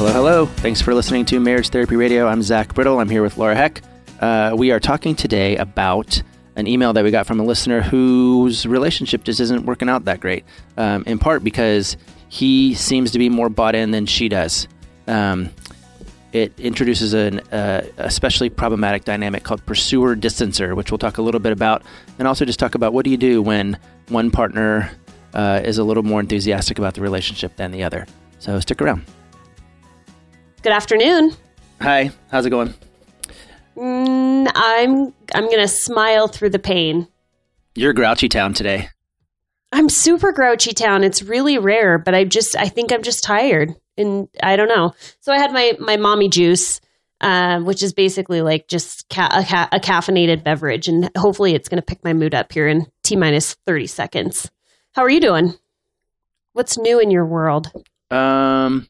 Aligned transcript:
Hello, 0.00 0.12
hello. 0.14 0.46
Thanks 0.46 0.80
for 0.80 0.94
listening 0.94 1.26
to 1.26 1.38
Marriage 1.40 1.68
Therapy 1.68 1.94
Radio. 1.94 2.26
I'm 2.26 2.40
Zach 2.40 2.72
Brittle. 2.72 3.00
I'm 3.00 3.10
here 3.10 3.22
with 3.22 3.36
Laura 3.36 3.54
Heck. 3.54 3.82
Uh, 4.18 4.54
we 4.56 4.70
are 4.70 4.80
talking 4.80 5.14
today 5.14 5.58
about 5.58 6.22
an 6.56 6.66
email 6.66 6.94
that 6.94 7.04
we 7.04 7.10
got 7.10 7.26
from 7.26 7.38
a 7.38 7.42
listener 7.42 7.82
whose 7.82 8.64
relationship 8.64 9.24
just 9.24 9.40
isn't 9.40 9.66
working 9.66 9.90
out 9.90 10.06
that 10.06 10.18
great, 10.18 10.46
um, 10.78 11.04
in 11.06 11.18
part 11.18 11.44
because 11.44 11.98
he 12.30 12.72
seems 12.72 13.10
to 13.10 13.18
be 13.18 13.28
more 13.28 13.50
bought 13.50 13.74
in 13.74 13.90
than 13.90 14.06
she 14.06 14.30
does. 14.30 14.68
Um, 15.06 15.50
it 16.32 16.58
introduces 16.58 17.12
an 17.12 17.40
uh, 17.52 17.86
especially 17.98 18.48
problematic 18.48 19.04
dynamic 19.04 19.42
called 19.42 19.66
pursuer 19.66 20.16
distancer, 20.16 20.74
which 20.74 20.90
we'll 20.90 20.96
talk 20.96 21.18
a 21.18 21.22
little 21.22 21.40
bit 21.40 21.52
about, 21.52 21.82
and 22.18 22.26
also 22.26 22.46
just 22.46 22.58
talk 22.58 22.74
about 22.74 22.94
what 22.94 23.04
do 23.04 23.10
you 23.10 23.18
do 23.18 23.42
when 23.42 23.78
one 24.08 24.30
partner 24.30 24.90
uh, 25.34 25.60
is 25.62 25.76
a 25.76 25.84
little 25.84 26.04
more 26.04 26.20
enthusiastic 26.20 26.78
about 26.78 26.94
the 26.94 27.02
relationship 27.02 27.54
than 27.56 27.70
the 27.70 27.82
other. 27.82 28.06
So 28.38 28.58
stick 28.60 28.80
around. 28.80 29.04
Good 30.62 30.72
afternoon. 30.72 31.32
Hi, 31.80 32.10
how's 32.30 32.44
it 32.44 32.50
going? 32.50 32.74
Mm, 33.76 34.50
I'm 34.54 35.14
I'm 35.34 35.50
gonna 35.50 35.68
smile 35.68 36.28
through 36.28 36.50
the 36.50 36.58
pain. 36.58 37.08
You're 37.74 37.92
grouchy 37.94 38.28
town 38.28 38.52
today. 38.52 38.88
I'm 39.72 39.88
super 39.88 40.32
grouchy 40.32 40.72
town. 40.72 41.04
It's 41.04 41.22
really 41.22 41.56
rare, 41.58 41.96
but 41.98 42.14
I 42.14 42.24
just 42.24 42.56
I 42.56 42.68
think 42.68 42.92
I'm 42.92 43.02
just 43.02 43.24
tired, 43.24 43.74
and 43.96 44.28
I 44.42 44.56
don't 44.56 44.68
know. 44.68 44.94
So 45.20 45.32
I 45.32 45.38
had 45.38 45.52
my 45.52 45.72
my 45.78 45.96
mommy 45.96 46.28
juice, 46.28 46.80
uh, 47.22 47.60
which 47.60 47.82
is 47.82 47.94
basically 47.94 48.42
like 48.42 48.68
just 48.68 49.08
ca- 49.08 49.30
a, 49.32 49.44
ca- 49.44 49.68
a 49.72 49.80
caffeinated 49.80 50.44
beverage, 50.44 50.88
and 50.88 51.10
hopefully 51.16 51.54
it's 51.54 51.68
gonna 51.70 51.80
pick 51.82 52.04
my 52.04 52.12
mood 52.12 52.34
up 52.34 52.52
here 52.52 52.68
in 52.68 52.86
t 53.02 53.16
minus 53.16 53.54
thirty 53.66 53.86
seconds. 53.86 54.50
How 54.92 55.02
are 55.02 55.10
you 55.10 55.20
doing? 55.20 55.54
What's 56.52 56.76
new 56.76 56.98
in 56.98 57.10
your 57.10 57.24
world? 57.24 57.70
Um, 58.10 58.88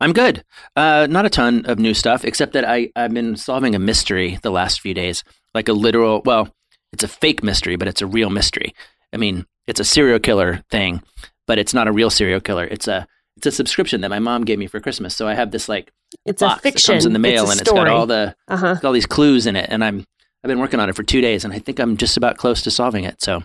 I'm 0.00 0.12
good. 0.12 0.44
Uh, 0.76 1.06
not 1.10 1.26
a 1.26 1.30
ton 1.30 1.66
of 1.66 1.78
new 1.78 1.94
stuff, 1.94 2.24
except 2.24 2.52
that 2.52 2.68
I, 2.68 2.90
I've 2.96 3.14
been 3.14 3.36
solving 3.36 3.74
a 3.74 3.78
mystery 3.78 4.38
the 4.42 4.50
last 4.50 4.80
few 4.80 4.94
days. 4.94 5.24
Like 5.54 5.68
a 5.68 5.72
literal, 5.72 6.22
well, 6.24 6.48
it's 6.92 7.04
a 7.04 7.08
fake 7.08 7.42
mystery, 7.42 7.76
but 7.76 7.88
it's 7.88 8.02
a 8.02 8.06
real 8.06 8.30
mystery. 8.30 8.74
I 9.12 9.16
mean, 9.16 9.46
it's 9.66 9.80
a 9.80 9.84
serial 9.84 10.18
killer 10.18 10.62
thing, 10.70 11.02
but 11.46 11.58
it's 11.58 11.74
not 11.74 11.88
a 11.88 11.92
real 11.92 12.10
serial 12.10 12.40
killer. 12.40 12.64
It's 12.64 12.88
a 12.88 13.06
it's 13.36 13.46
a 13.46 13.52
subscription 13.52 14.02
that 14.02 14.10
my 14.10 14.18
mom 14.18 14.44
gave 14.44 14.58
me 14.58 14.66
for 14.66 14.80
Christmas. 14.80 15.16
So 15.16 15.26
I 15.26 15.34
have 15.34 15.50
this 15.50 15.68
like 15.68 15.90
It's 16.26 16.42
box 16.42 16.58
a 16.58 16.62
fiction. 16.62 16.92
that 16.92 16.96
comes 16.96 17.06
in 17.06 17.12
the 17.12 17.18
mail, 17.18 17.44
it's 17.44 17.52
and 17.52 17.60
it's 17.60 17.70
got 17.70 17.88
all 17.88 18.06
the 18.06 18.34
uh-huh. 18.48 18.76
all 18.84 18.92
these 18.92 19.06
clues 19.06 19.46
in 19.46 19.56
it. 19.56 19.66
And 19.70 19.82
I'm 19.82 20.04
I've 20.44 20.48
been 20.48 20.58
working 20.58 20.80
on 20.80 20.88
it 20.88 20.96
for 20.96 21.02
two 21.02 21.20
days, 21.20 21.44
and 21.44 21.52
I 21.52 21.58
think 21.58 21.78
I'm 21.78 21.96
just 21.96 22.16
about 22.16 22.36
close 22.36 22.62
to 22.62 22.70
solving 22.70 23.04
it. 23.04 23.22
So 23.22 23.42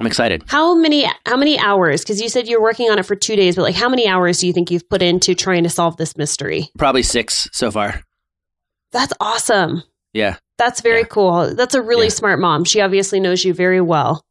I'm 0.00 0.06
excited. 0.06 0.44
How 0.46 0.74
many 0.76 1.10
how 1.26 1.36
many 1.36 1.58
hours? 1.58 2.02
Because 2.02 2.20
you 2.20 2.28
said 2.28 2.46
you're 2.46 2.62
working 2.62 2.88
on 2.90 2.98
it 2.98 3.06
for 3.06 3.16
two 3.16 3.34
days, 3.36 3.56
but 3.56 3.62
like 3.62 3.74
how 3.74 3.88
many 3.88 4.06
hours 4.06 4.38
do 4.38 4.46
you 4.46 4.52
think 4.52 4.70
you've 4.70 4.88
put 4.88 5.02
into 5.02 5.34
trying 5.34 5.64
to 5.64 5.68
solve 5.70 5.96
this 5.96 6.16
mystery? 6.16 6.68
Probably 6.78 7.02
six 7.02 7.48
so 7.52 7.70
far. 7.70 8.02
That's 8.92 9.12
awesome. 9.20 9.82
Yeah. 10.12 10.36
That's 10.56 10.80
very 10.80 11.00
Yeah. 11.00 11.06
cool. 11.06 11.54
That's 11.54 11.74
a 11.74 11.82
really 11.82 12.06
Yeah. 12.06 12.10
smart 12.12 12.38
mom. 12.38 12.64
She 12.64 12.80
obviously 12.80 13.18
knows 13.20 13.44
you 13.44 13.52
very 13.52 13.80
well. 13.80 14.24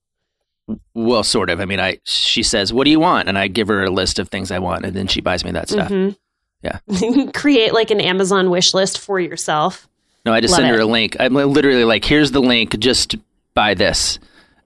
Well, 0.94 1.24
sort 1.24 1.50
of. 1.50 1.60
I 1.62 1.66
mean, 1.66 1.80
I 1.80 2.00
she 2.06 2.44
says, 2.44 2.74
"What 2.74 2.86
do 2.86 2.90
you 2.92 3.00
want?" 3.00 3.28
and 3.30 3.38
I 3.38 3.48
give 3.48 3.68
her 3.70 3.84
a 3.84 3.90
list 3.90 4.20
of 4.20 4.30
things 4.30 4.52
I 4.52 4.60
want, 4.60 4.86
and 4.86 4.94
then 4.94 5.08
she 5.08 5.22
buys 5.22 5.44
me 5.46 5.52
that 5.52 5.70
stuff. 5.70 5.90
Mhm. 5.90 6.16
Yeah. 6.64 6.80
Create 7.34 7.74
like 7.74 7.92
an 7.92 8.02
Amazon 8.02 8.50
wish 8.50 8.74
list 8.74 9.00
for 9.00 9.20
yourself. 9.20 9.88
No, 10.26 10.34
I 10.34 10.42
just 10.42 10.52
Love 10.54 10.60
send 10.60 10.70
her 10.70 10.80
it. 10.80 10.84
a 10.84 10.86
link. 10.86 11.16
I'm 11.20 11.34
literally 11.36 11.86
like, 11.86 12.04
"Here's 12.04 12.32
the 12.32 12.42
link. 12.42 12.78
Just 12.80 13.16
buy 13.54 13.74
this." 13.76 14.20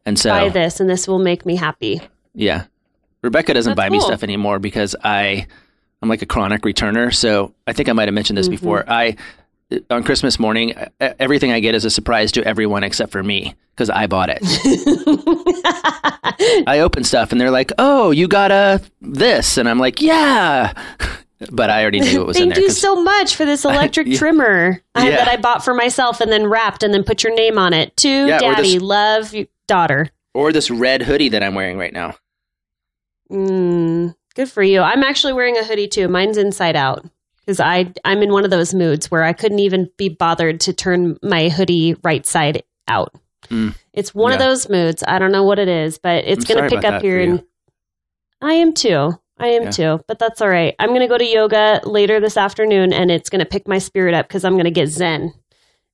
And 0.05 0.17
so, 0.19 0.29
Buy 0.31 0.49
this, 0.49 0.79
and 0.79 0.89
this 0.89 1.07
will 1.07 1.19
make 1.19 1.45
me 1.45 1.55
happy. 1.55 2.01
yeah, 2.33 2.65
Rebecca 3.21 3.53
doesn't 3.53 3.71
That's 3.75 3.77
buy 3.77 3.89
me 3.89 3.99
stuff 3.99 4.23
anymore 4.23 4.57
because 4.59 4.95
I, 5.03 5.45
I'm 6.01 6.09
like 6.09 6.23
a 6.23 6.25
chronic 6.25 6.63
returner. 6.63 7.13
So 7.13 7.53
I 7.67 7.73
think 7.73 7.87
I 7.87 7.93
might 7.93 8.07
have 8.07 8.15
mentioned 8.15 8.37
this 8.37 8.47
Mm-hmm. 8.47 8.55
before. 8.55 8.83
I 8.89 9.15
on 9.89 10.03
Christmas 10.03 10.37
morning, 10.39 10.73
everything 10.99 11.51
I 11.53 11.59
get 11.61 11.75
is 11.75 11.85
a 11.85 11.89
surprise 11.89 12.33
to 12.33 12.43
everyone 12.43 12.83
except 12.83 13.09
for 13.11 13.23
me 13.23 13.55
because 13.73 13.89
I 13.89 14.07
bought 14.07 14.29
it. 14.29 14.39
I 16.67 16.79
open 16.79 17.03
stuff 17.03 17.31
and 17.31 17.39
they're 17.39 17.51
like, 17.51 17.71
"Oh, 17.77 18.11
you 18.11 18.27
got 18.27 18.51
a 18.51 18.81
this," 19.01 19.57
and 19.57 19.69
I'm 19.69 19.79
like, 19.79 20.01
"Yeah," 20.01 20.73
but 21.51 21.69
I 21.69 21.81
already 21.81 21.99
knew 22.01 22.21
it 22.21 22.27
was 22.27 22.37
in 22.37 22.43
Thank 22.43 22.55
there. 22.55 22.63
you 22.63 22.69
'cause- 22.69 22.79
so 22.81 23.01
much 23.01 23.35
for 23.35 23.45
this 23.45 23.65
electric 23.71 24.07
Yeah. 24.07 24.17
trimmer 24.17 24.81
I, 24.95 25.09
that 25.11 25.27
I 25.27 25.37
bought 25.37 25.63
for 25.63 25.73
myself 25.73 26.21
and 26.21 26.31
then 26.31 26.47
wrapped 26.47 26.83
and 26.83 26.93
then 26.93 27.03
put 27.03 27.23
your 27.23 27.33
name 27.35 27.57
on 27.57 27.73
it. 27.73 27.95
To 27.97 28.09
Yeah, 28.09 28.39
daddy, 28.39 28.73
this- 28.73 28.81
love, 28.81 29.33
you- 29.33 29.47
daughter. 29.75 30.09
or 30.33 30.51
this 30.53 30.69
red 30.71 31.01
hoodie 31.01 31.29
that 31.29 31.43
I'm 31.43 31.55
wearing 31.55 31.77
right 31.77 31.93
now. 31.93 32.15
Mm, 33.31 34.15
good 34.35 34.49
for 34.49 34.63
you. 34.63 34.81
I'm 34.81 35.03
actually 35.03 35.33
wearing 35.33 35.57
a 35.57 35.63
hoodie 35.63 35.87
too. 35.87 36.07
Mine's 36.07 36.37
inside 36.37 36.75
out 36.75 37.05
because 37.39 37.59
I 37.59 37.93
I'm 38.05 38.21
in 38.21 38.31
one 38.31 38.43
of 38.45 38.51
those 38.51 38.73
moods 38.73 39.09
where 39.09 39.23
I 39.23 39.33
couldn't 39.33 39.59
even 39.59 39.89
be 39.97 40.09
bothered 40.09 40.59
to 40.61 40.73
turn 40.73 41.17
my 41.23 41.49
hoodie 41.49 41.95
right 42.03 42.25
side 42.25 42.63
out. 42.87 43.13
Mm. 43.49 43.75
It's 43.93 44.13
one 44.15 44.31
of 44.33 44.39
those 44.39 44.69
moods. 44.69 45.03
I 45.07 45.19
don't 45.19 45.31
know 45.31 45.43
what 45.43 45.59
it 45.59 45.67
is, 45.67 45.97
but 45.97 46.23
it's 46.25 46.45
going 46.45 46.61
to 46.63 46.69
pick 46.75 46.85
up 46.85 47.01
here. 47.01 47.19
And 47.19 47.43
I 48.41 48.53
am 48.53 48.73
too. 48.73 49.13
I 49.37 49.47
am 49.47 49.63
Yeah. 49.63 49.71
too. 49.71 49.99
But 50.07 50.19
that's 50.19 50.41
all 50.41 50.49
right. 50.49 50.75
I'm 50.79 50.89
going 50.89 51.01
to 51.01 51.07
go 51.07 51.17
to 51.17 51.25
yoga 51.25 51.81
later 51.83 52.19
this 52.19 52.37
afternoon, 52.37 52.93
and 52.93 53.11
it's 53.11 53.29
going 53.29 53.39
to 53.39 53.45
pick 53.45 53.67
my 53.67 53.79
spirit 53.79 54.13
up 54.13 54.27
because 54.27 54.45
I'm 54.45 54.53
going 54.53 54.65
to 54.65 54.71
get 54.71 54.87
zen 54.87 55.33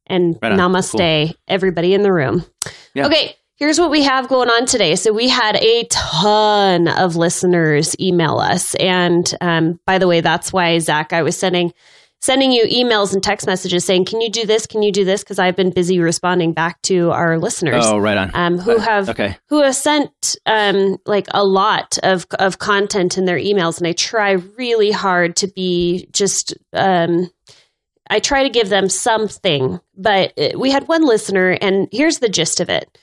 and 0.06 0.38
Right 0.42 0.52
namaste, 0.54 1.34
everybody 1.48 1.94
in 1.94 2.04
the 2.04 2.14
room. 2.14 2.46
Yeah. 2.94 3.08
Okay, 3.08 3.36
here's 3.58 3.80
what 3.80 3.92
we 3.92 4.04
have 4.04 4.28
going 4.30 4.50
on 4.50 4.66
today. 4.66 4.96
So 4.96 5.12
we 5.12 5.28
had 5.28 5.56
a 5.58 5.84
ton 5.90 6.88
of 6.88 7.16
listeners 7.16 7.96
email 8.00 8.38
us, 8.38 8.74
and 8.76 9.32
um, 9.42 9.80
by 9.86 9.98
the 9.98 10.08
way, 10.08 10.22
that's 10.22 10.54
why 10.54 10.78
Zach, 10.80 11.12
I 11.14 11.22
was 11.24 11.38
sending 11.38 11.74
sending 12.20 12.52
you 12.52 12.66
emails 12.66 13.14
and 13.14 13.22
text 13.22 13.46
messages 13.46 13.86
saying, 13.86 14.06
"Can 14.06 14.22
you 14.22 14.30
do 14.32 14.46
this? 14.46 14.66
Can 14.66 14.82
you 14.82 14.92
do 14.92 15.06
this?" 15.06 15.24
Because 15.24 15.38
I've 15.40 15.56
been 15.56 15.70
busy 15.72 16.00
responding 16.00 16.54
back 16.54 16.82
to 16.84 17.12
our 17.12 17.38
listeners. 17.38 17.84
Oh, 17.86 18.00
right 18.00 18.18
on. 18.18 18.32
Um, 18.34 18.58
who 18.58 18.78
Uh, 18.78 18.82
have 18.82 19.10
okay. 19.10 19.38
who 19.50 19.62
have 19.62 19.76
sent 19.76 20.36
um, 20.46 20.98
like 21.06 21.28
a 21.32 21.44
lot 21.46 21.98
of 22.04 22.26
of 22.40 22.58
content 22.60 23.18
in 23.18 23.26
their 23.26 23.38
emails, 23.38 23.78
and 23.78 23.88
I 23.88 23.94
try 23.94 24.32
really 24.58 24.92
hard 24.92 25.36
to 25.38 25.48
be 25.48 26.08
just. 26.12 26.56
Um, 26.74 27.30
I 28.10 28.20
try 28.20 28.44
to 28.44 28.50
give 28.50 28.70
them 28.70 28.88
something, 28.88 29.82
but 29.98 30.32
uh, 30.40 30.58
we 30.58 30.72
had 30.72 30.88
one 30.88 31.06
listener, 31.06 31.58
and 31.62 31.90
here's 31.92 32.20
the 32.20 32.30
gist 32.30 32.62
of 32.62 32.70
it. 32.70 32.98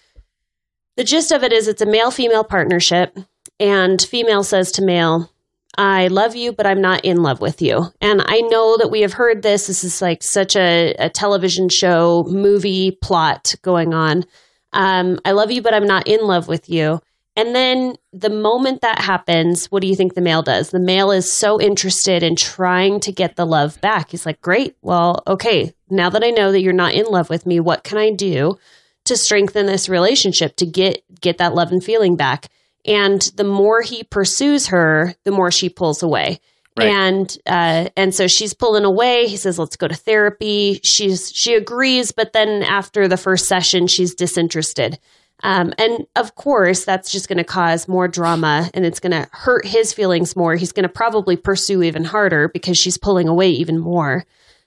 The 0.97 1.05
gist 1.05 1.33
of 1.33 1.43
it 1.43 1.53
is 1.53 1.67
it's 1.67 1.83
a 1.83 1.87
male 1.87 2.11
female 2.11 2.45
partnership, 2.45 3.19
and 3.59 4.01
female 4.01 4.45
says 4.45 4.71
to 4.73 4.83
male, 4.83 5.31
I 5.77 6.07
love 6.07 6.37
you, 6.37 6.53
but 6.53 6.67
I'm 6.67 6.81
not 6.81 7.05
in 7.05 7.23
love 7.23 7.41
with 7.41 7.61
you. 7.61 7.87
And 8.01 8.23
I 8.25 8.41
know 8.43 8.77
that 8.77 8.91
we 8.91 9.01
have 9.01 9.15
heard 9.15 9.43
this. 9.43 9.67
This 9.67 9.83
is 9.83 10.01
like 10.01 10.23
such 10.23 10.55
a, 10.55 10.95
a 10.99 11.11
television 11.11 11.69
show, 11.69 12.25
movie 12.29 12.93
plot 13.03 13.57
going 13.63 13.93
on. 13.93 14.25
Um, 14.73 15.19
I 15.25 15.33
love 15.33 15.51
you, 15.51 15.63
but 15.63 15.75
I'm 15.75 15.87
not 15.87 16.07
in 16.07 16.25
love 16.25 16.47
with 16.47 16.69
you. 16.69 17.01
And 17.37 17.57
then 17.57 17.97
the 18.13 18.31
moment 18.31 18.83
that 18.83 19.01
happens, 19.01 19.67
what 19.67 19.83
do 19.83 19.89
you 19.89 19.97
think 19.97 20.15
the 20.15 20.21
male 20.21 20.43
does? 20.43 20.71
The 20.71 20.79
male 20.79 21.11
is 21.11 21.33
so 21.33 21.61
interested 21.61 22.23
in 22.23 22.37
trying 22.37 23.01
to 23.01 23.11
get 23.11 23.35
the 23.35 23.45
love 23.45 23.81
back. 23.81 24.11
He's 24.11 24.25
like, 24.25 24.41
Great, 24.41 24.77
well, 24.83 25.25
okay, 25.27 25.75
now 25.91 26.11
that 26.11 26.23
I 26.23 26.31
know 26.31 26.53
that 26.53 26.61
you're 26.61 26.73
not 26.73 26.95
in 26.95 27.07
love 27.07 27.31
with 27.31 27.47
me, 27.47 27.59
what 27.59 27.83
can 27.83 27.99
I 27.99 28.11
do 28.11 28.59
to 29.05 29.17
strengthen 29.17 29.67
this 29.67 29.89
relationship 29.89 30.57
to 30.57 30.67
get 30.67 31.03
get 31.21 31.39
that 31.39 31.55
love 31.55 31.73
and 31.73 31.83
feeling 31.83 32.17
back? 32.17 32.49
And 32.85 33.21
the 33.37 33.45
more 33.45 33.81
he 33.83 34.05
pursues 34.05 34.67
her, 34.69 35.15
the 35.25 35.31
more 35.31 35.51
she 35.51 35.69
pulls 35.69 36.03
away. 36.03 36.41
Right. 36.77 36.89
And 36.89 37.39
uh, 37.47 37.89
and 37.97 38.15
so 38.15 38.27
she's 38.27 38.53
pulling 38.53 38.85
away. 38.85 39.27
He 39.29 39.37
says, 39.37 39.59
"Let's 39.59 39.77
go 39.77 39.87
to 39.87 39.95
therapy." 39.95 40.81
She's 40.83 41.31
she 41.33 41.55
agrees, 41.55 42.11
but 42.11 42.33
then 42.33 42.65
after 42.65 43.07
the 43.07 43.17
first 43.17 43.47
session, 43.47 43.87
she's 43.87 44.15
disinterested. 44.15 44.99
Um, 45.43 45.73
and 45.79 46.07
of 46.17 46.35
course, 46.35 46.85
that's 46.85 47.13
just 47.13 47.29
going 47.29 47.39
to 47.39 47.45
cause 47.45 47.87
more 47.87 48.09
drama 48.09 48.71
and 48.73 48.87
it's 48.87 48.99
going 48.99 49.13
to 49.13 49.29
hurt 49.31 49.67
his 49.67 49.93
feelings 49.93 50.35
more. 50.35 50.55
He's 50.57 50.73
going 50.73 50.85
to 50.85 50.89
probably 50.89 51.37
pursue 51.37 51.83
even 51.83 52.05
harder 52.05 52.49
because 52.49 52.79
she's 52.79 52.97
pulling 52.97 53.29
away 53.29 53.51
even 53.51 53.79
more. 53.79 54.25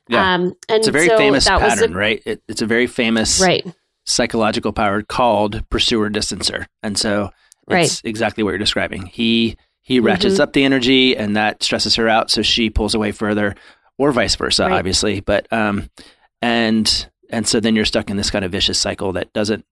Yeah. 0.07 0.35
Um, 0.35 0.53
and 0.69 0.79
it's 0.79 0.87
a 0.87 0.91
very 0.91 1.07
so 1.07 1.17
famous 1.17 1.47
pattern, 1.47 1.93
a, 1.93 1.97
right? 1.97 2.21
It, 2.25 2.43
it's 2.47 2.61
a 2.61 2.65
very 2.65 2.87
famous 2.87 3.41
right. 3.41 3.65
Psychological 4.07 4.73
power 4.73 5.03
called 5.03 5.67
pursuer 5.69 6.09
distancer. 6.09 6.65
And 6.81 6.97
so 6.97 7.31
it's 7.69 7.95
right. 7.95 8.09
exactly 8.09 8.43
what 8.43 8.51
you're 8.51 8.57
describing. 8.57 9.05
He 9.05 9.57
he 9.81 9.99
ratchets 9.99 10.35
mm-hmm. 10.35 10.43
up 10.43 10.53
the 10.53 10.65
energy 10.65 11.15
and 11.15 11.35
that 11.35 11.63
stresses 11.63 11.95
her 11.95 12.09
out 12.09 12.29
so 12.29 12.41
she 12.41 12.69
pulls 12.69 12.93
away 12.93 13.11
further 13.13 13.55
or 13.97 14.11
vice 14.11 14.35
versa 14.35 14.63
right. 14.63 14.73
obviously 14.73 15.21
but 15.21 15.47
um 15.53 15.89
and 16.41 17.09
and 17.29 17.47
so 17.47 17.59
then 17.59 17.75
you're 17.75 17.85
stuck 17.85 18.09
in 18.09 18.17
this 18.17 18.29
kind 18.29 18.43
of 18.43 18.51
vicious 18.51 18.79
cycle 18.79 19.13
that 19.13 19.31
doesn't 19.33 19.65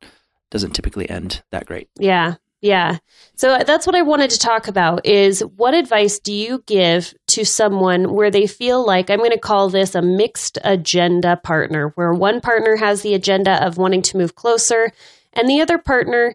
doesn't 0.52 0.72
typically 0.72 1.10
end 1.10 1.44
that 1.52 1.66
great. 1.66 1.90
Yeah. 2.00 2.36
Yeah. 2.62 2.98
So 3.36 3.60
that's 3.66 3.86
what 3.86 3.96
I 3.96 4.02
wanted 4.02 4.32
to 4.32 4.40
talk 4.40 4.68
about 4.68 5.06
is 5.06 5.42
what 5.42 5.74
advice 5.74 6.20
do 6.20 6.34
you 6.34 6.64
give 6.66 7.14
to 7.28 7.46
someone 7.46 8.14
where 8.14 8.32
they 8.32 8.48
feel 8.48 8.86
like 8.86 9.10
I'm 9.10 9.20
going 9.20 9.32
to 9.32 9.40
call 9.40 9.70
this 9.70 9.94
a 9.94 10.02
mixed 10.02 10.58
agenda 10.64 11.38
partner 11.38 11.90
where 11.96 12.14
one 12.14 12.42
partner 12.42 12.76
has 12.78 13.02
the 13.02 13.14
agenda 13.14 13.64
of 13.64 13.78
wanting 13.78 14.02
to 14.04 14.18
move 14.18 14.36
closer 14.36 14.92
and 15.34 15.50
the 15.50 15.62
other 15.62 15.78
partner 15.78 16.34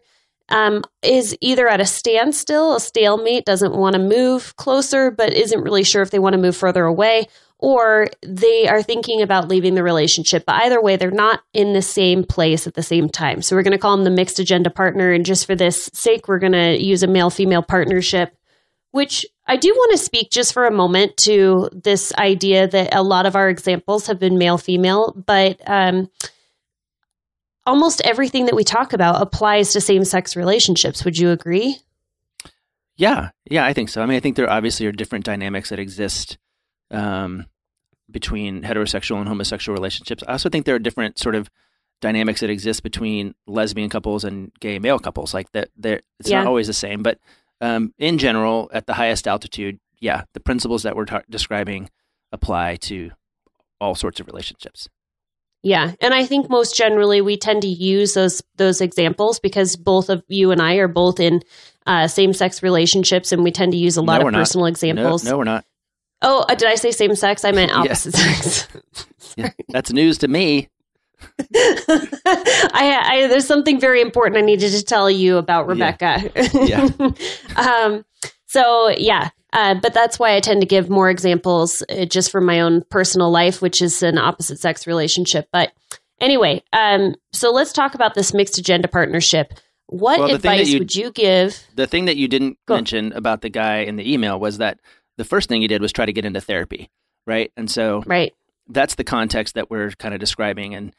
um, 0.49 0.83
is 1.01 1.35
either 1.41 1.67
at 1.67 1.81
a 1.81 1.85
standstill, 1.85 2.75
a 2.75 2.79
stalemate, 2.79 3.45
doesn't 3.45 3.73
want 3.73 3.93
to 3.93 3.99
move 3.99 4.55
closer, 4.57 5.09
but 5.09 5.33
isn't 5.33 5.61
really 5.61 5.83
sure 5.83 6.01
if 6.01 6.11
they 6.11 6.19
want 6.19 6.33
to 6.33 6.41
move 6.41 6.55
further 6.57 6.83
away, 6.83 7.27
or 7.61 8.07
they 8.23 8.67
are 8.67 8.81
thinking 8.81 9.21
about 9.21 9.47
leaving 9.47 9.75
the 9.75 9.83
relationship. 9.83 10.43
But 10.45 10.63
either 10.63 10.81
way, 10.81 10.95
they're 10.95 11.11
not 11.11 11.41
in 11.53 11.73
the 11.73 11.81
same 11.81 12.23
place 12.23 12.65
at 12.65 12.73
the 12.73 12.83
same 12.83 13.07
time. 13.07 13.43
So 13.43 13.55
we're 13.55 13.61
going 13.61 13.71
to 13.71 13.77
call 13.77 13.95
them 13.95 14.03
the 14.03 14.09
mixed 14.09 14.39
agenda 14.39 14.71
partner. 14.71 15.11
And 15.11 15.23
just 15.23 15.45
for 15.45 15.55
this 15.55 15.89
sake, 15.93 16.27
we're 16.27 16.39
going 16.39 16.53
to 16.53 16.81
use 16.81 17.03
a 17.03 17.07
male 17.07 17.29
female 17.29 17.61
partnership, 17.61 18.35
which 18.89 19.27
I 19.45 19.57
do 19.57 19.69
want 19.69 19.91
to 19.91 19.99
speak 19.99 20.31
just 20.31 20.53
for 20.53 20.65
a 20.65 20.71
moment 20.71 21.17
to 21.17 21.69
this 21.71 22.11
idea 22.15 22.67
that 22.67 22.95
a 22.95 23.03
lot 23.03 23.27
of 23.27 23.35
our 23.35 23.47
examples 23.47 24.07
have 24.07 24.19
been 24.19 24.39
male 24.39 24.57
female, 24.57 25.13
but 25.13 25.61
um, 25.69 26.09
almost 27.67 28.01
everything 28.01 28.47
that 28.47 28.55
we 28.55 28.63
talk 28.63 28.91
about 28.91 29.21
applies 29.21 29.73
to 29.73 29.81
same 29.81 30.03
sex 30.03 30.35
relationships. 30.35 31.05
Would 31.05 31.17
you 31.17 31.29
agree? 31.29 31.77
Yeah, 32.95 33.29
yeah, 33.45 33.65
I 33.65 33.73
think 33.73 33.89
so. 33.89 34.01
I 34.01 34.07
mean, 34.07 34.17
I 34.17 34.19
think 34.19 34.35
there 34.35 34.49
obviously 34.49 34.87
are 34.87 34.91
different 34.91 35.25
dynamics 35.25 35.69
that 35.69 35.79
exist 35.79 36.39
um, 36.89 37.45
between 38.11 38.63
heterosexual 38.63 39.17
and 39.17 39.27
homosexual 39.27 39.75
relationships. 39.75 40.23
I 40.27 40.33
also 40.33 40.49
think 40.49 40.65
there 40.65 40.75
are 40.75 40.79
different 40.79 41.19
sort 41.19 41.35
of 41.35 41.49
dynamics 42.01 42.41
that 42.41 42.49
exist 42.49 42.83
between 42.83 43.35
lesbian 43.47 43.89
couples 43.89 44.23
and 44.23 44.51
gay 44.59 44.79
male 44.79 44.99
couples. 44.99 45.33
Like 45.33 45.51
that, 45.51 45.69
there 45.77 46.01
it's 46.19 46.29
yeah. 46.29 46.39
not 46.39 46.47
always 46.47 46.67
the 46.67 46.73
same, 46.73 47.03
but 47.03 47.19
um, 47.61 47.93
in 47.97 48.17
general, 48.17 48.69
at 48.73 48.87
the 48.87 48.93
highest 48.93 49.27
altitude, 49.27 49.79
yeah, 49.99 50.23
the 50.33 50.39
principles 50.39 50.83
that 50.83 50.95
we're 50.95 51.05
ta- 51.05 51.21
describing 51.29 51.89
apply 52.31 52.77
to 52.77 53.11
all 53.79 53.95
sorts 53.95 54.19
of 54.19 54.27
relationships. 54.27 54.89
Yeah, 55.63 55.91
and 56.01 56.13
I 56.13 56.25
think 56.25 56.49
most 56.49 56.75
generally 56.75 57.21
we 57.21 57.37
tend 57.37 57.61
to 57.61 57.67
use 57.67 58.15
those 58.15 58.41
those 58.55 58.81
examples 58.81 59.39
because 59.39 59.75
both 59.75 60.09
of 60.09 60.23
you 60.27 60.51
and 60.51 60.59
I 60.59 60.75
are 60.75 60.87
both 60.87 61.19
in 61.19 61.41
uh, 61.85 62.07
same 62.07 62.33
sex 62.33 62.63
relationships, 62.63 63.31
and 63.31 63.43
we 63.43 63.51
tend 63.51 63.73
to 63.73 63.77
use 63.77 63.95
a 63.95 64.01
lot 64.01 64.21
no, 64.21 64.27
of 64.27 64.33
personal 64.33 64.65
not. 64.65 64.71
examples. 64.71 65.23
No, 65.23 65.31
no, 65.31 65.37
we're 65.37 65.43
not. 65.43 65.65
Oh, 66.21 66.45
uh, 66.47 66.55
did 66.55 66.67
I 66.67 66.75
say 66.75 66.91
same 66.91 67.15
sex? 67.15 67.43
I 67.43 67.51
meant 67.51 67.71
opposite 67.75 68.13
sex. 68.13 68.67
yeah, 69.37 69.51
that's 69.69 69.91
news 69.91 70.17
to 70.19 70.27
me. 70.27 70.69
I, 71.55 73.01
I, 73.03 73.27
there's 73.27 73.45
something 73.45 73.79
very 73.79 74.01
important 74.01 74.37
I 74.37 74.41
needed 74.41 74.71
to 74.71 74.83
tell 74.83 75.09
you 75.09 75.37
about 75.37 75.67
Rebecca. 75.67 76.31
Yeah. 76.53 76.89
yeah. 76.99 77.11
um, 77.55 78.05
so 78.47 78.89
yeah, 78.89 79.29
uh, 79.53 79.75
but 79.75 79.93
that's 79.93 80.17
why 80.17 80.35
I 80.35 80.39
tend 80.39 80.61
to 80.61 80.67
give 80.67 80.89
more 80.89 81.09
examples 81.09 81.83
uh, 81.89 82.05
just 82.05 82.31
from 82.31 82.45
my 82.45 82.61
own 82.61 82.83
personal 82.89 83.29
life, 83.29 83.61
which 83.61 83.81
is 83.81 84.01
an 84.01 84.17
opposite 84.17 84.59
sex 84.59 84.87
relationship. 84.87 85.47
But 85.51 85.73
anyway, 86.19 86.63
um, 86.73 87.15
so 87.33 87.51
let's 87.51 87.73
talk 87.73 87.93
about 87.93 88.13
this 88.13 88.33
mixed 88.33 88.57
agenda 88.57 88.87
partnership. 88.87 89.53
What 89.87 90.19
well, 90.19 90.35
advice 90.35 90.69
you, 90.69 90.79
would 90.79 90.95
you 90.95 91.11
give? 91.11 91.61
The 91.75 91.85
thing 91.85 92.05
that 92.05 92.15
you 92.15 92.29
didn't 92.29 92.57
mention 92.67 93.11
about 93.11 93.41
the 93.41 93.49
guy 93.49 93.79
in 93.79 93.97
the 93.97 94.13
email 94.13 94.39
was 94.39 94.59
that 94.59 94.79
the 95.17 95.25
first 95.25 95.49
thing 95.49 95.61
he 95.61 95.67
did 95.67 95.81
was 95.81 95.91
try 95.91 96.05
to 96.05 96.13
get 96.13 96.25
into 96.25 96.41
therapy, 96.41 96.89
right? 97.25 97.51
And 97.57 97.69
so 97.69 98.03
right. 98.05 98.33
that's 98.67 98.95
the 98.95 99.03
context 99.03 99.55
that 99.55 99.69
we're 99.69 99.91
kind 99.91 100.13
of 100.13 100.19
describing 100.19 100.75
and 100.75 100.93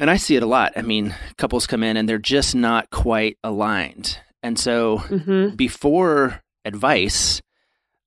and 0.00 0.10
I 0.10 0.16
see 0.16 0.36
it 0.36 0.44
a 0.44 0.46
lot. 0.46 0.74
I 0.76 0.82
mean, 0.82 1.14
couples 1.38 1.66
come 1.66 1.82
in 1.82 1.96
and 1.96 2.08
they're 2.08 2.18
just 2.18 2.54
not 2.54 2.88
quite 2.90 3.36
aligned. 3.42 4.20
And 4.44 4.56
so 4.56 4.98
mm-hmm. 4.98 5.56
before 5.56 6.40
advice, 6.64 7.42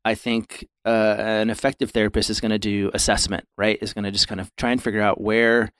I 0.05 0.15
think 0.15 0.67
uh, 0.85 1.15
an 1.17 1.49
effective 1.49 1.91
therapist 1.91 2.29
is 2.29 2.39
going 2.39 2.51
to 2.51 2.59
do 2.59 2.91
assessment, 2.93 3.45
right? 3.57 3.77
Is 3.81 3.93
going 3.93 4.05
to 4.05 4.11
just 4.11 4.27
kind 4.27 4.39
of 4.39 4.55
try 4.55 4.71
and 4.71 4.81
figure 4.81 5.01
out 5.01 5.19
where 5.19 5.71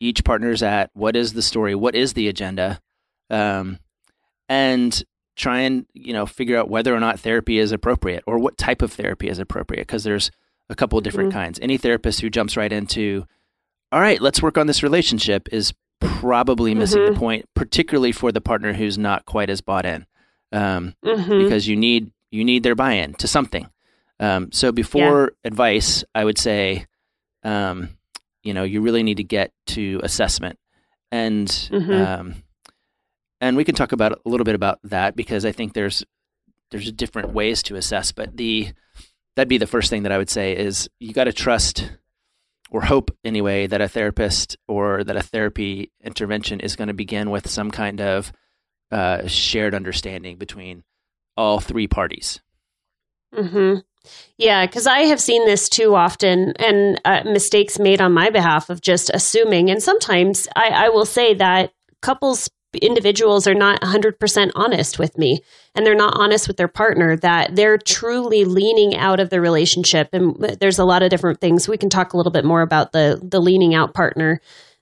each 0.00 0.22
partner's 0.22 0.62
at, 0.62 0.90
what 0.92 1.16
is 1.16 1.32
the 1.32 1.42
story, 1.42 1.74
what 1.74 1.94
is 1.94 2.12
the 2.12 2.28
agenda, 2.28 2.80
um, 3.30 3.78
and 4.48 5.02
try 5.36 5.60
and 5.60 5.86
you 5.94 6.12
know 6.12 6.26
figure 6.26 6.56
out 6.56 6.70
whether 6.70 6.94
or 6.94 7.00
not 7.00 7.20
therapy 7.20 7.58
is 7.58 7.72
appropriate 7.72 8.22
or 8.26 8.38
what 8.38 8.56
type 8.56 8.82
of 8.82 8.92
therapy 8.92 9.28
is 9.28 9.38
appropriate 9.38 9.82
because 9.82 10.04
there's 10.04 10.30
a 10.70 10.74
couple 10.74 10.98
of 10.98 11.04
different 11.04 11.30
mm-hmm. 11.30 11.38
kinds. 11.38 11.58
Any 11.60 11.76
therapist 11.76 12.20
who 12.20 12.30
jumps 12.30 12.56
right 12.56 12.72
into, 12.72 13.26
all 13.92 14.00
right, 14.00 14.20
let's 14.20 14.42
work 14.42 14.56
on 14.56 14.66
this 14.66 14.82
relationship 14.82 15.48
is 15.52 15.74
probably 16.00 16.74
missing 16.74 17.02
mm-hmm. 17.02 17.14
the 17.14 17.20
point, 17.20 17.48
particularly 17.54 18.12
for 18.12 18.32
the 18.32 18.40
partner 18.40 18.72
who's 18.72 18.98
not 18.98 19.26
quite 19.26 19.50
as 19.50 19.60
bought 19.60 19.86
in, 19.86 20.06
um, 20.52 20.94
mm-hmm. 21.04 21.44
because 21.44 21.68
you 21.68 21.76
need 21.76 22.12
you 22.30 22.44
need 22.44 22.62
their 22.62 22.74
buy-in 22.74 23.14
to 23.14 23.28
something. 23.28 23.68
Um, 24.18 24.50
so 24.52 24.72
before 24.72 25.32
yeah. 25.44 25.48
advice, 25.48 26.04
I 26.14 26.24
would 26.24 26.38
say, 26.38 26.86
um, 27.42 27.90
you 28.42 28.54
know, 28.54 28.64
you 28.64 28.80
really 28.80 29.02
need 29.02 29.18
to 29.18 29.24
get 29.24 29.52
to 29.68 30.00
assessment 30.02 30.58
and 31.12 31.46
mm-hmm. 31.46 31.92
um, 31.92 32.34
and 33.40 33.56
we 33.56 33.64
can 33.64 33.74
talk 33.74 33.92
about 33.92 34.12
a 34.12 34.28
little 34.28 34.44
bit 34.44 34.54
about 34.54 34.78
that 34.84 35.16
because 35.16 35.44
I 35.44 35.52
think 35.52 35.72
there's 35.72 36.04
there's 36.70 36.90
different 36.92 37.32
ways 37.32 37.62
to 37.64 37.76
assess, 37.76 38.12
but 38.12 38.36
the 38.36 38.72
that'd 39.36 39.48
be 39.48 39.58
the 39.58 39.66
first 39.66 39.90
thing 39.90 40.04
that 40.04 40.12
I 40.12 40.18
would 40.18 40.30
say 40.30 40.56
is 40.56 40.88
you 40.98 41.12
got 41.12 41.24
to 41.24 41.32
trust 41.32 41.90
or 42.70 42.82
hope 42.82 43.16
anyway 43.24 43.66
that 43.66 43.80
a 43.80 43.88
therapist 43.88 44.56
or 44.66 45.04
that 45.04 45.16
a 45.16 45.22
therapy 45.22 45.92
intervention 46.02 46.60
is 46.60 46.76
going 46.76 46.88
to 46.88 46.94
begin 46.94 47.30
with 47.30 47.48
some 47.48 47.70
kind 47.70 48.00
of 48.00 48.32
uh, 48.90 49.26
shared 49.26 49.74
understanding 49.74 50.36
between 50.36 50.82
all 51.36 51.60
three 51.60 51.86
parties. 51.86 52.40
Hmm. 53.32 53.76
Yeah, 54.36 54.66
because 54.66 54.86
I 54.86 55.00
have 55.00 55.20
seen 55.20 55.46
this 55.46 55.68
too 55.68 55.94
often, 55.94 56.52
and 56.58 57.00
uh, 57.04 57.22
mistakes 57.24 57.78
made 57.78 58.00
on 58.00 58.12
my 58.12 58.30
behalf 58.30 58.68
of 58.70 58.80
just 58.80 59.10
assuming. 59.14 59.70
And 59.70 59.82
sometimes 59.82 60.46
I, 60.54 60.68
I 60.68 60.88
will 60.90 61.06
say 61.06 61.34
that 61.34 61.72
couples 62.02 62.50
individuals 62.78 63.46
are 63.46 63.54
not 63.54 63.80
100% 63.80 64.50
honest 64.54 64.98
with 64.98 65.16
me 65.18 65.40
and 65.74 65.84
they're 65.84 65.94
not 65.94 66.16
honest 66.16 66.48
with 66.48 66.56
their 66.56 66.68
partner 66.68 67.16
that 67.16 67.56
they're 67.56 67.78
truly 67.78 68.44
leaning 68.44 68.96
out 68.96 69.20
of 69.20 69.30
the 69.30 69.40
relationship. 69.40 70.08
And 70.12 70.36
there's 70.60 70.78
a 70.78 70.84
lot 70.84 71.02
of 71.02 71.10
different 71.10 71.40
things. 71.40 71.68
We 71.68 71.78
can 71.78 71.90
talk 71.90 72.12
a 72.12 72.16
little 72.16 72.32
bit 72.32 72.44
more 72.44 72.62
about 72.62 72.92
the 72.92 73.20
the 73.22 73.40
leaning 73.40 73.74
out 73.74 73.94
partner. 73.94 74.40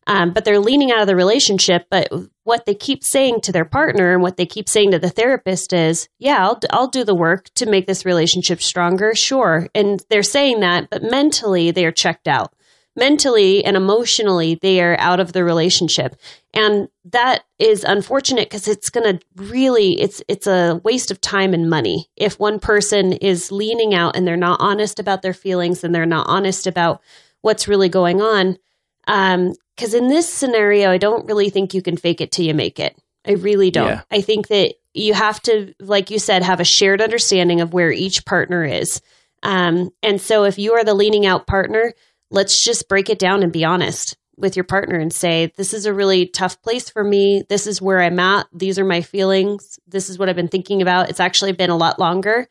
Um, 0.08 0.32
but 0.32 0.44
they're 0.44 0.58
leaning 0.58 0.90
out 0.90 1.00
of 1.00 1.06
the 1.06 1.14
relationship 1.14 1.86
but 1.88 2.08
what 2.42 2.66
they 2.66 2.74
keep 2.74 3.04
saying 3.04 3.40
to 3.42 3.52
their 3.52 3.64
partner 3.64 4.12
and 4.12 4.20
what 4.20 4.36
they 4.36 4.46
keep 4.46 4.68
saying 4.68 4.90
to 4.90 4.98
the 4.98 5.08
therapist 5.08 5.72
is 5.72 6.08
yeah 6.18 6.44
I'll, 6.44 6.58
I'll 6.70 6.88
do 6.88 7.04
the 7.04 7.14
work 7.14 7.54
to 7.54 7.66
make 7.66 7.86
this 7.86 8.04
relationship 8.04 8.60
stronger 8.60 9.14
sure. 9.14 9.68
And 9.76 10.04
they're 10.10 10.24
saying 10.24 10.58
that 10.58 10.90
but 10.90 11.04
mentally 11.04 11.70
they're 11.70 11.92
checked 11.92 12.26
out 12.26 12.52
mentally 12.96 13.64
and 13.64 13.76
emotionally 13.76 14.58
they 14.60 14.80
are 14.80 14.98
out 14.98 15.20
of 15.20 15.32
the 15.32 15.44
relationship. 15.44 16.16
And 16.52 16.88
that 17.06 17.44
is 17.58 17.84
unfortunate 17.84 18.50
because 18.50 18.68
it's 18.68 18.90
going 18.90 19.18
to 19.18 19.24
really 19.36 20.00
it's 20.00 20.22
it's 20.28 20.46
a 20.46 20.80
waste 20.84 21.10
of 21.10 21.20
time 21.20 21.54
and 21.54 21.70
money. 21.70 22.10
If 22.16 22.38
one 22.38 22.58
person 22.58 23.12
is 23.14 23.50
leaning 23.50 23.94
out 23.94 24.16
and 24.16 24.26
they're 24.26 24.36
not 24.36 24.60
honest 24.60 24.98
about 24.98 25.22
their 25.22 25.34
feelings 25.34 25.82
and 25.82 25.94
they're 25.94 26.06
not 26.06 26.26
honest 26.28 26.66
about 26.66 27.00
what's 27.40 27.68
really 27.68 27.88
going 27.88 28.20
on 28.20 28.58
because 29.06 29.94
um, 29.94 30.02
in 30.02 30.08
this 30.08 30.32
scenario 30.32 30.88
i 30.90 30.98
don't 30.98 31.26
really 31.26 31.50
think 31.50 31.74
you 31.74 31.82
can 31.82 31.96
fake 31.96 32.20
it 32.20 32.30
till 32.30 32.44
you 32.44 32.54
make 32.54 32.78
it. 32.78 32.96
I 33.26 33.32
really 33.32 33.70
don't. 33.70 33.88
Yeah. 33.88 34.02
i 34.10 34.20
think 34.20 34.48
that 34.48 34.74
you 34.94 35.14
have 35.14 35.40
to 35.42 35.74
like 35.80 36.10
you 36.10 36.18
said 36.18 36.42
have 36.42 36.60
a 36.60 36.64
shared 36.64 37.00
understanding 37.00 37.60
of 37.60 37.72
where 37.72 37.90
each 37.90 38.24
partner 38.26 38.64
is. 38.64 39.00
Um, 39.42 39.90
and 40.04 40.20
so 40.20 40.44
if 40.44 40.58
you 40.58 40.74
are 40.74 40.84
the 40.84 40.94
leaning 40.94 41.26
out 41.26 41.48
partner 41.48 41.94
let's 42.32 42.64
just 42.64 42.88
break 42.88 43.10
it 43.10 43.18
down 43.18 43.42
and 43.42 43.52
be 43.52 43.64
honest 43.64 44.16
with 44.36 44.56
your 44.56 44.64
partner 44.64 44.98
and 44.98 45.12
say, 45.12 45.52
This 45.56 45.72
is 45.72 45.86
a 45.86 45.94
really 45.94 46.26
tough 46.26 46.60
place 46.62 46.90
for 46.90 47.04
me. 47.04 47.44
This 47.48 47.66
is 47.66 47.80
where 47.80 48.00
I'm 48.00 48.18
at. 48.18 48.46
These 48.52 48.78
are 48.78 48.84
my 48.84 49.02
feelings. 49.02 49.78
This 49.86 50.10
is 50.10 50.18
what 50.18 50.28
I've 50.28 50.36
been 50.36 50.48
thinking 50.48 50.82
about. 50.82 51.10
It's 51.10 51.20
actually 51.20 51.52
been 51.52 51.70
a 51.70 51.76
lot 51.76 51.98
longer. 51.98 52.48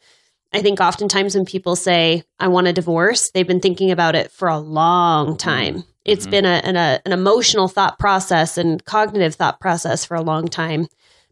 I 0.53 0.61
think 0.61 0.81
oftentimes 0.81 1.35
when 1.35 1.45
people 1.45 1.75
say, 1.75 2.23
I 2.39 2.49
want 2.49 2.67
a 2.67 2.73
divorce, 2.73 3.31
they've 3.31 3.47
been 3.47 3.61
thinking 3.61 3.91
about 3.91 4.15
it 4.15 4.31
for 4.31 4.47
a 4.47 4.59
long 4.59 5.37
time. 5.37 5.85
It's 6.03 6.23
mm-hmm. 6.23 6.31
been 6.31 6.45
a, 6.45 6.61
an, 6.63 6.75
a, 6.75 7.01
an 7.05 7.13
emotional 7.13 7.67
thought 7.67 7.97
process 7.97 8.57
and 8.57 8.83
cognitive 8.83 9.35
thought 9.35 9.59
process 9.61 10.03
for 10.03 10.15
a 10.15 10.21
long 10.21 10.47
time 10.47 10.87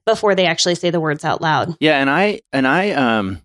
before 0.05 0.35
they 0.35 0.45
actually 0.45 0.75
say 0.75 0.89
the 0.89 1.01
words 1.01 1.25
out 1.25 1.41
loud. 1.41 1.75
Yeah. 1.79 1.99
And 1.99 2.09
I, 2.09 2.41
and 2.53 2.65
I, 2.65 2.91
um, 2.91 3.41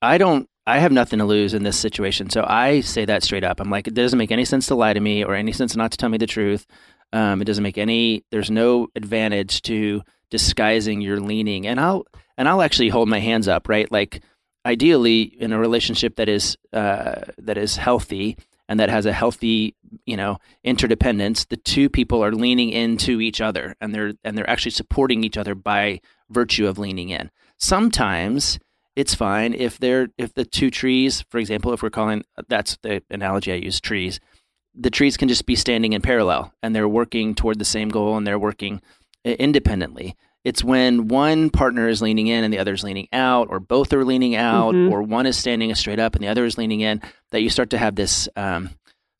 I 0.00 0.18
don't 0.18 0.48
I 0.66 0.78
have 0.78 0.92
nothing 0.92 1.18
to 1.18 1.24
lose 1.24 1.54
in 1.54 1.64
this 1.64 1.76
situation. 1.76 2.30
So 2.30 2.44
I 2.46 2.80
say 2.80 3.04
that 3.04 3.22
straight 3.22 3.44
up. 3.44 3.60
I'm 3.60 3.70
like, 3.70 3.88
it 3.88 3.94
doesn't 3.94 4.18
make 4.18 4.30
any 4.30 4.44
sense 4.44 4.66
to 4.68 4.74
lie 4.74 4.92
to 4.92 5.00
me 5.00 5.24
or 5.24 5.34
any 5.34 5.52
sense 5.52 5.74
not 5.74 5.90
to 5.92 5.96
tell 5.96 6.08
me 6.08 6.18
the 6.18 6.26
truth. 6.26 6.66
Um, 7.12 7.42
it 7.42 7.46
doesn't 7.46 7.62
make 7.62 7.78
any, 7.78 8.24
there's 8.30 8.50
no 8.50 8.88
advantage 8.94 9.62
to 9.62 10.02
disguising 10.30 11.00
your 11.00 11.20
leaning. 11.20 11.66
And 11.66 11.80
I'll, 11.80 12.06
and 12.38 12.48
I'll 12.48 12.62
actually 12.62 12.90
hold 12.90 13.08
my 13.08 13.18
hands 13.18 13.48
up, 13.48 13.68
right? 13.68 13.90
Like 13.90 14.22
ideally 14.64 15.22
in 15.22 15.52
a 15.52 15.58
relationship 15.58 16.16
that 16.16 16.28
is, 16.28 16.56
uh, 16.72 17.22
that 17.38 17.58
is 17.58 17.76
healthy 17.76 18.38
and 18.68 18.78
that 18.78 18.88
has 18.88 19.04
a 19.04 19.12
healthy, 19.12 19.74
you 20.06 20.16
know, 20.16 20.38
interdependence, 20.62 21.44
the 21.46 21.56
two 21.56 21.90
people 21.90 22.24
are 22.24 22.32
leaning 22.32 22.70
into 22.70 23.20
each 23.20 23.40
other 23.40 23.74
and 23.80 23.92
they're, 23.92 24.12
and 24.22 24.38
they're 24.38 24.48
actually 24.48 24.70
supporting 24.70 25.24
each 25.24 25.36
other 25.36 25.56
by 25.56 26.00
virtue 26.30 26.68
of 26.68 26.78
leaning 26.78 27.10
in. 27.10 27.30
Sometimes, 27.58 28.58
it's 28.96 29.14
fine 29.14 29.54
if 29.54 29.78
they're 29.78 30.08
if 30.18 30.34
the 30.34 30.44
two 30.44 30.70
trees, 30.70 31.24
for 31.30 31.38
example, 31.38 31.72
if 31.72 31.82
we're 31.82 31.90
calling 31.90 32.24
that's 32.48 32.76
the 32.82 33.02
analogy 33.10 33.52
I 33.52 33.56
use 33.56 33.80
trees, 33.80 34.20
the 34.74 34.90
trees 34.90 35.16
can 35.16 35.28
just 35.28 35.46
be 35.46 35.56
standing 35.56 35.92
in 35.92 36.02
parallel 36.02 36.52
and 36.62 36.74
they're 36.74 36.88
working 36.88 37.34
toward 37.34 37.58
the 37.58 37.64
same 37.64 37.88
goal 37.88 38.16
and 38.16 38.26
they're 38.26 38.38
working 38.38 38.80
independently. 39.24 40.16
It's 40.44 40.64
when 40.64 41.06
one 41.08 41.50
partner 41.50 41.88
is 41.88 42.02
leaning 42.02 42.26
in 42.26 42.42
and 42.42 42.52
the 42.52 42.58
other 42.58 42.72
is 42.72 42.82
leaning 42.82 43.06
out, 43.12 43.46
or 43.48 43.60
both 43.60 43.92
are 43.92 44.04
leaning 44.04 44.34
out, 44.34 44.74
mm-hmm. 44.74 44.92
or 44.92 45.02
one 45.02 45.26
is 45.26 45.36
standing 45.36 45.72
straight 45.76 46.00
up 46.00 46.16
and 46.16 46.24
the 46.24 46.28
other 46.28 46.44
is 46.44 46.58
leaning 46.58 46.80
in, 46.80 47.00
that 47.30 47.42
you 47.42 47.48
start 47.48 47.70
to 47.70 47.78
have 47.78 47.94
this 47.94 48.28
um, 48.34 48.70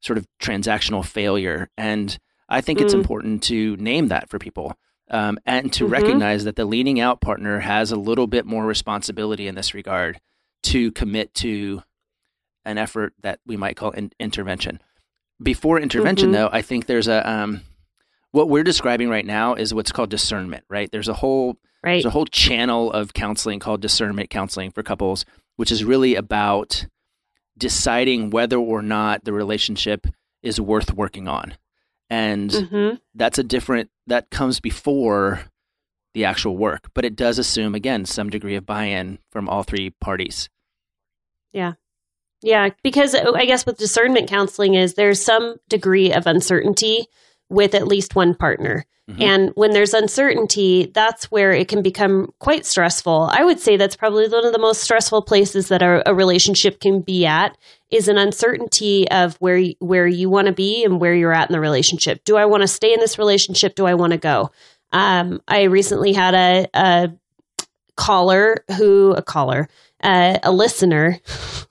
sort 0.01 0.19
of 0.19 0.27
transactional 0.41 1.05
failure. 1.05 1.71
And 1.79 2.19
I 2.49 2.61
think 2.61 2.81
mm. 2.81 2.83
it's 2.83 2.95
important 2.95 3.45
to 3.45 3.77
name 3.77 4.09
that 4.09 4.29
for 4.29 4.41
people 4.41 4.77
um, 5.13 5.39
and 5.45 5.73
to 5.75 5.85
mm-hmm. 5.85 5.93
recognize 5.93 6.45
that 6.45 6.57
the 6.57 6.65
leaning 6.65 6.99
out 6.99 7.21
partner 7.21 7.61
has 7.61 7.93
a 7.93 7.97
little 7.97 8.27
bit 8.27 8.47
more 8.47 8.65
responsibility 8.65 9.47
in 9.47 9.55
this 9.55 9.75
regard 9.75 10.19
to 10.65 10.91
commit 10.93 11.35
to 11.35 11.83
an 12.65 12.79
effort 12.79 13.13
that 13.23 13.41
we 13.47 13.57
might 13.57 13.77
call 13.77 13.91
in- 13.91 14.13
intervention. 14.19 14.81
Before 15.43 15.79
intervention, 15.79 16.29
mm-hmm. 16.29 16.35
though, 16.35 16.49
I 16.51 16.63
think 16.63 16.87
there's 16.87 17.09
a 17.09 17.29
um, 17.29 17.61
what 18.31 18.49
we're 18.49 18.65
describing 18.65 19.09
right 19.09 19.27
now 19.27 19.55
is 19.55 19.75
what's 19.75 19.93
called 19.93 20.11
discernment. 20.11 20.65
Right? 20.69 20.91
There's 20.91 21.09
a 21.09 21.15
whole 21.15 21.59
right. 21.83 21.95
there's 21.95 22.07
a 22.07 22.11
whole 22.11 22.27
channel 22.27 22.91
of 22.93 23.13
counseling 23.13 23.59
called 23.59 23.83
discernment 23.83 24.31
counseling 24.31 24.71
for 24.71 24.83
couples, 24.83 25.25
which 25.57 25.73
is 25.73 25.85
really 25.85 26.15
about 26.15 26.87
deciding 27.59 28.31
whether 28.31 28.57
or 28.57 28.83
not 28.83 29.25
the 29.25 29.33
relationship 29.33 30.07
is 30.43 30.61
worth 30.61 30.95
working 30.95 31.29
on 31.29 31.55
and 32.13 32.51
mm-hmm. 32.51 32.97
that's 33.15 33.39
a 33.39 33.43
different 33.43 33.89
that 34.07 34.29
comes 34.29 34.61
before 34.61 35.41
the 36.13 36.27
actual 36.27 36.57
work 36.59 36.91
but 36.93 37.07
it 37.07 37.17
does 37.17 37.39
assume 37.39 37.75
again 37.75 38.05
some 38.05 38.29
degree 38.29 38.55
of 38.55 38.67
buy-in 38.67 39.19
from 39.31 39.49
all 39.49 39.63
three 39.63 39.89
parties 39.89 40.51
yeah 41.53 41.73
yeah 42.43 42.69
because 42.83 43.15
i 43.15 43.47
guess 43.47 43.65
with 43.65 43.79
discernment 43.79 44.29
counseling 44.29 44.75
is 44.75 44.93
there's 44.93 45.23
some 45.25 45.57
degree 45.71 46.13
of 46.13 46.27
uncertainty 46.27 47.07
with 47.53 47.75
at 47.75 47.87
least 47.87 48.15
one 48.15 48.35
partner 48.35 48.85
Mm-hmm. 49.11 49.23
And 49.23 49.51
when 49.57 49.73
there's 49.73 49.95
uncertainty, 49.95 50.91
that's 50.95 51.31
where 51.31 51.53
it 51.53 51.67
can 51.67 51.83
become 51.83 52.33
quite 52.39 52.65
stressful. 52.65 53.31
I 53.33 53.45
would 53.45 53.59
say 53.59 53.77
that's 53.77 53.97
probably 53.97 54.29
one 54.29 54.47
of 54.47 54.53
the 54.53 54.61
most 54.61 54.81
stressful 54.81 55.23
places 55.23 55.69
that 55.69 55.83
a, 55.83 56.09
a 56.09 56.15
relationship 56.15 56.79
can 56.79 57.01
be 57.01 57.27
at 57.27 57.59
is 57.91 58.07
an 58.07 58.17
uncertainty 58.17 59.11
of 59.11 59.37
where 59.37 59.61
where 59.81 60.07
you 60.07 60.31
want 60.31 60.47
to 60.47 60.53
be 60.53 60.85
and 60.85 61.01
where 61.01 61.15
you're 61.15 61.33
at 61.33 61.51
in 61.51 61.53
the 61.53 61.61
relationship. 61.61 62.23
Do 62.25 62.37
I 62.37 62.47
want 62.47 62.63
to 62.63 62.69
stay 62.69 62.95
in 62.95 63.01
this 63.01 63.19
relationship? 63.19 63.75
Do 63.75 63.87
I 63.87 63.95
want 63.95 64.13
to 64.13 64.19
go? 64.19 64.51
Um, 64.93 65.43
I 65.49 65.63
recently 65.65 66.13
had 66.13 66.35
a, 66.35 66.69
a 66.73 67.13
caller 67.97 68.65
who 68.77 69.13
a 69.13 69.23
caller 69.23 69.69
uh, 70.03 70.39
a 70.45 70.53
listener 70.53 71.19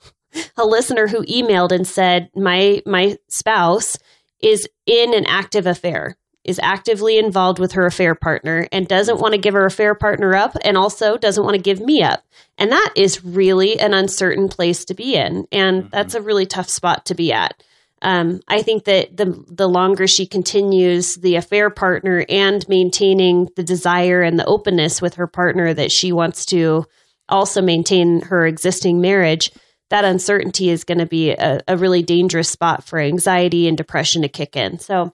a 0.57 0.65
listener 0.65 1.07
who 1.07 1.23
emailed 1.23 1.71
and 1.71 1.87
said 1.87 2.29
my 2.35 2.83
my 2.85 3.17
spouse 3.29 3.97
is 4.41 4.67
in 4.85 5.13
an 5.13 5.25
active 5.25 5.65
affair 5.65 6.17
is 6.43 6.59
actively 6.63 7.17
involved 7.19 7.59
with 7.59 7.73
her 7.73 7.85
affair 7.85 8.15
partner 8.15 8.67
and 8.71 8.87
doesn't 8.87 9.19
want 9.19 9.33
to 9.33 9.39
give 9.39 9.53
her 9.53 9.65
affair 9.65 9.93
partner 9.93 10.35
up 10.35 10.57
and 10.63 10.75
also 10.75 11.17
doesn't 11.17 11.43
want 11.43 11.55
to 11.55 11.61
give 11.61 11.79
me 11.79 12.01
up. 12.01 12.23
And 12.57 12.71
that 12.71 12.93
is 12.95 13.23
really 13.23 13.79
an 13.79 13.93
uncertain 13.93 14.49
place 14.49 14.85
to 14.85 14.93
be 14.93 15.15
in. 15.15 15.47
And 15.51 15.83
mm-hmm. 15.83 15.89
that's 15.91 16.15
a 16.15 16.21
really 16.21 16.45
tough 16.45 16.69
spot 16.69 17.05
to 17.07 17.15
be 17.15 17.31
at. 17.31 17.61
Um, 18.03 18.41
I 18.47 18.63
think 18.63 18.85
that 18.85 19.15
the 19.15 19.45
the 19.47 19.69
longer 19.69 20.07
she 20.07 20.25
continues 20.25 21.17
the 21.17 21.35
affair 21.35 21.69
partner 21.69 22.25
and 22.27 22.67
maintaining 22.67 23.49
the 23.55 23.63
desire 23.63 24.23
and 24.23 24.39
the 24.39 24.45
openness 24.45 25.03
with 25.03 25.15
her 25.15 25.27
partner 25.27 25.71
that 25.71 25.91
she 25.91 26.11
wants 26.11 26.47
to 26.47 26.85
also 27.29 27.61
maintain 27.61 28.21
her 28.21 28.47
existing 28.47 29.01
marriage, 29.01 29.51
that 29.91 30.05
uncertainty 30.05 30.69
is 30.69 30.83
going 30.83 30.97
to 30.97 31.05
be 31.05 31.31
a, 31.31 31.61
a 31.67 31.77
really 31.77 32.01
dangerous 32.01 32.49
spot 32.49 32.83
for 32.83 32.97
anxiety 32.97 33.67
and 33.67 33.77
depression 33.77 34.23
to 34.23 34.29
kick 34.29 34.55
in. 34.55 34.79
So 34.79 35.13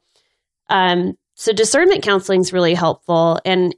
um, 0.70 1.18
so 1.36 1.54
discernment 1.54 2.04
counseling 2.04 2.42
is 2.42 2.54
really 2.54 2.74
helpful, 2.74 3.40
and 3.46 3.76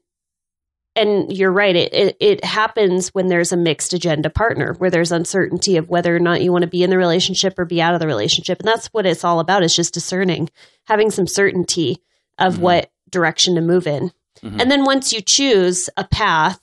and 0.95 1.31
you're 1.31 1.51
right. 1.51 1.75
It, 1.75 1.93
it, 1.93 2.17
it 2.19 2.43
happens 2.43 3.09
when 3.09 3.27
there's 3.27 3.51
a 3.51 3.57
mixed 3.57 3.93
agenda 3.93 4.29
partner, 4.29 4.73
where 4.79 4.89
there's 4.89 5.11
uncertainty 5.11 5.77
of 5.77 5.89
whether 5.89 6.13
or 6.13 6.19
not 6.19 6.41
you 6.41 6.51
want 6.51 6.63
to 6.63 6.69
be 6.69 6.83
in 6.83 6.89
the 6.89 6.97
relationship 6.97 7.57
or 7.57 7.65
be 7.65 7.81
out 7.81 7.93
of 7.93 7.99
the 7.99 8.07
relationship, 8.07 8.59
and 8.59 8.67
that's 8.67 8.87
what 8.87 9.05
it's 9.05 9.23
all 9.23 9.39
about. 9.39 9.63
Is 9.63 9.75
just 9.75 9.93
discerning, 9.93 10.49
having 10.85 11.11
some 11.11 11.27
certainty 11.27 12.01
of 12.37 12.53
mm-hmm. 12.53 12.63
what 12.63 12.91
direction 13.09 13.55
to 13.55 13.61
move 13.61 13.87
in, 13.87 14.11
mm-hmm. 14.41 14.59
and 14.59 14.71
then 14.71 14.83
once 14.83 15.13
you 15.13 15.21
choose 15.21 15.89
a 15.97 16.05
path, 16.05 16.59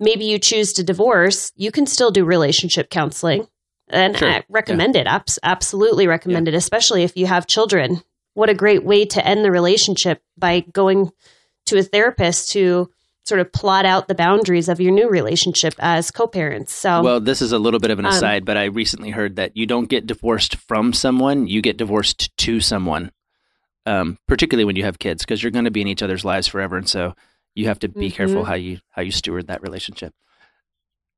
maybe 0.00 0.24
you 0.24 0.38
choose 0.38 0.72
to 0.74 0.84
divorce, 0.84 1.52
you 1.56 1.70
can 1.70 1.86
still 1.86 2.10
do 2.10 2.24
relationship 2.24 2.90
counseling. 2.90 3.46
And 3.90 4.16
sure. 4.16 4.30
I 4.30 4.44
recommend 4.48 4.94
yeah. 4.94 5.02
it. 5.02 5.06
Abs- 5.06 5.38
absolutely 5.42 6.06
recommend 6.06 6.46
yeah. 6.46 6.54
it, 6.54 6.56
especially 6.56 7.02
if 7.02 7.16
you 7.16 7.26
have 7.26 7.46
children 7.46 8.02
what 8.38 8.48
a 8.48 8.54
great 8.54 8.84
way 8.84 9.04
to 9.04 9.26
end 9.26 9.44
the 9.44 9.50
relationship 9.50 10.22
by 10.36 10.60
going 10.60 11.10
to 11.66 11.76
a 11.76 11.82
therapist 11.82 12.52
to 12.52 12.88
sort 13.24 13.40
of 13.40 13.52
plot 13.52 13.84
out 13.84 14.06
the 14.06 14.14
boundaries 14.14 14.68
of 14.68 14.80
your 14.80 14.92
new 14.92 15.08
relationship 15.08 15.74
as 15.80 16.12
co-parents. 16.12 16.72
So 16.72 17.02
Well, 17.02 17.20
this 17.20 17.42
is 17.42 17.50
a 17.50 17.58
little 17.58 17.80
bit 17.80 17.90
of 17.90 17.98
an 17.98 18.06
um, 18.06 18.12
aside, 18.12 18.42
um, 18.42 18.44
but 18.44 18.56
I 18.56 18.66
recently 18.66 19.10
heard 19.10 19.36
that 19.36 19.56
you 19.56 19.66
don't 19.66 19.88
get 19.88 20.06
divorced 20.06 20.54
from 20.54 20.92
someone, 20.92 21.48
you 21.48 21.60
get 21.60 21.76
divorced 21.76 22.34
to 22.38 22.60
someone. 22.60 23.10
Um, 23.86 24.18
particularly 24.28 24.66
when 24.66 24.76
you 24.76 24.84
have 24.84 24.98
kids 24.98 25.24
because 25.24 25.42
you're 25.42 25.50
going 25.50 25.64
to 25.64 25.70
be 25.70 25.80
in 25.80 25.88
each 25.88 26.02
other's 26.02 26.24
lives 26.24 26.46
forever 26.46 26.76
and 26.76 26.86
so 26.86 27.14
you 27.54 27.68
have 27.68 27.78
to 27.78 27.88
be 27.88 28.08
mm-hmm. 28.08 28.16
careful 28.16 28.44
how 28.44 28.52
you 28.52 28.80
how 28.90 29.00
you 29.00 29.10
steward 29.10 29.46
that 29.46 29.62
relationship. 29.62 30.12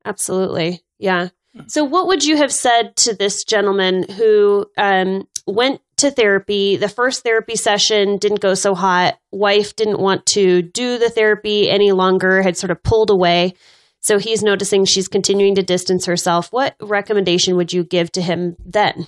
Absolutely. 0.05 0.81
Yeah. 0.97 1.29
So 1.67 1.83
what 1.83 2.07
would 2.07 2.23
you 2.23 2.37
have 2.37 2.51
said 2.51 2.95
to 2.97 3.13
this 3.13 3.43
gentleman 3.43 4.09
who 4.09 4.65
um, 4.77 5.27
went 5.45 5.81
to 6.01 6.11
therapy. 6.11 6.75
The 6.77 6.89
first 6.89 7.23
therapy 7.23 7.55
session 7.55 8.17
didn't 8.17 8.41
go 8.41 8.53
so 8.55 8.75
hot. 8.75 9.19
Wife 9.31 9.75
didn't 9.75 9.99
want 9.99 10.25
to 10.27 10.61
do 10.61 10.97
the 10.97 11.09
therapy 11.09 11.69
any 11.69 11.91
longer, 11.91 12.41
had 12.41 12.57
sort 12.57 12.71
of 12.71 12.83
pulled 12.83 13.09
away. 13.09 13.53
So 13.99 14.17
he's 14.17 14.41
noticing 14.41 14.85
she's 14.85 15.07
continuing 15.07 15.55
to 15.55 15.63
distance 15.63 16.05
herself. 16.05 16.51
What 16.51 16.75
recommendation 16.81 17.55
would 17.55 17.71
you 17.71 17.83
give 17.83 18.11
to 18.13 18.21
him 18.21 18.55
then? 18.65 19.05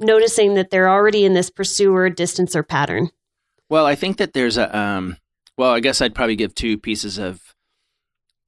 Noticing 0.00 0.54
that 0.54 0.70
they're 0.70 0.90
already 0.90 1.24
in 1.24 1.34
this 1.34 1.48
pursuer 1.48 2.10
distancer 2.10 2.66
pattern. 2.66 3.10
Well, 3.68 3.86
I 3.86 3.94
think 3.94 4.16
that 4.16 4.32
there's 4.32 4.58
a 4.58 4.76
um 4.76 5.16
well, 5.56 5.70
I 5.70 5.80
guess 5.80 6.00
I'd 6.00 6.14
probably 6.14 6.34
give 6.34 6.54
two 6.54 6.76
pieces 6.76 7.18
of 7.18 7.54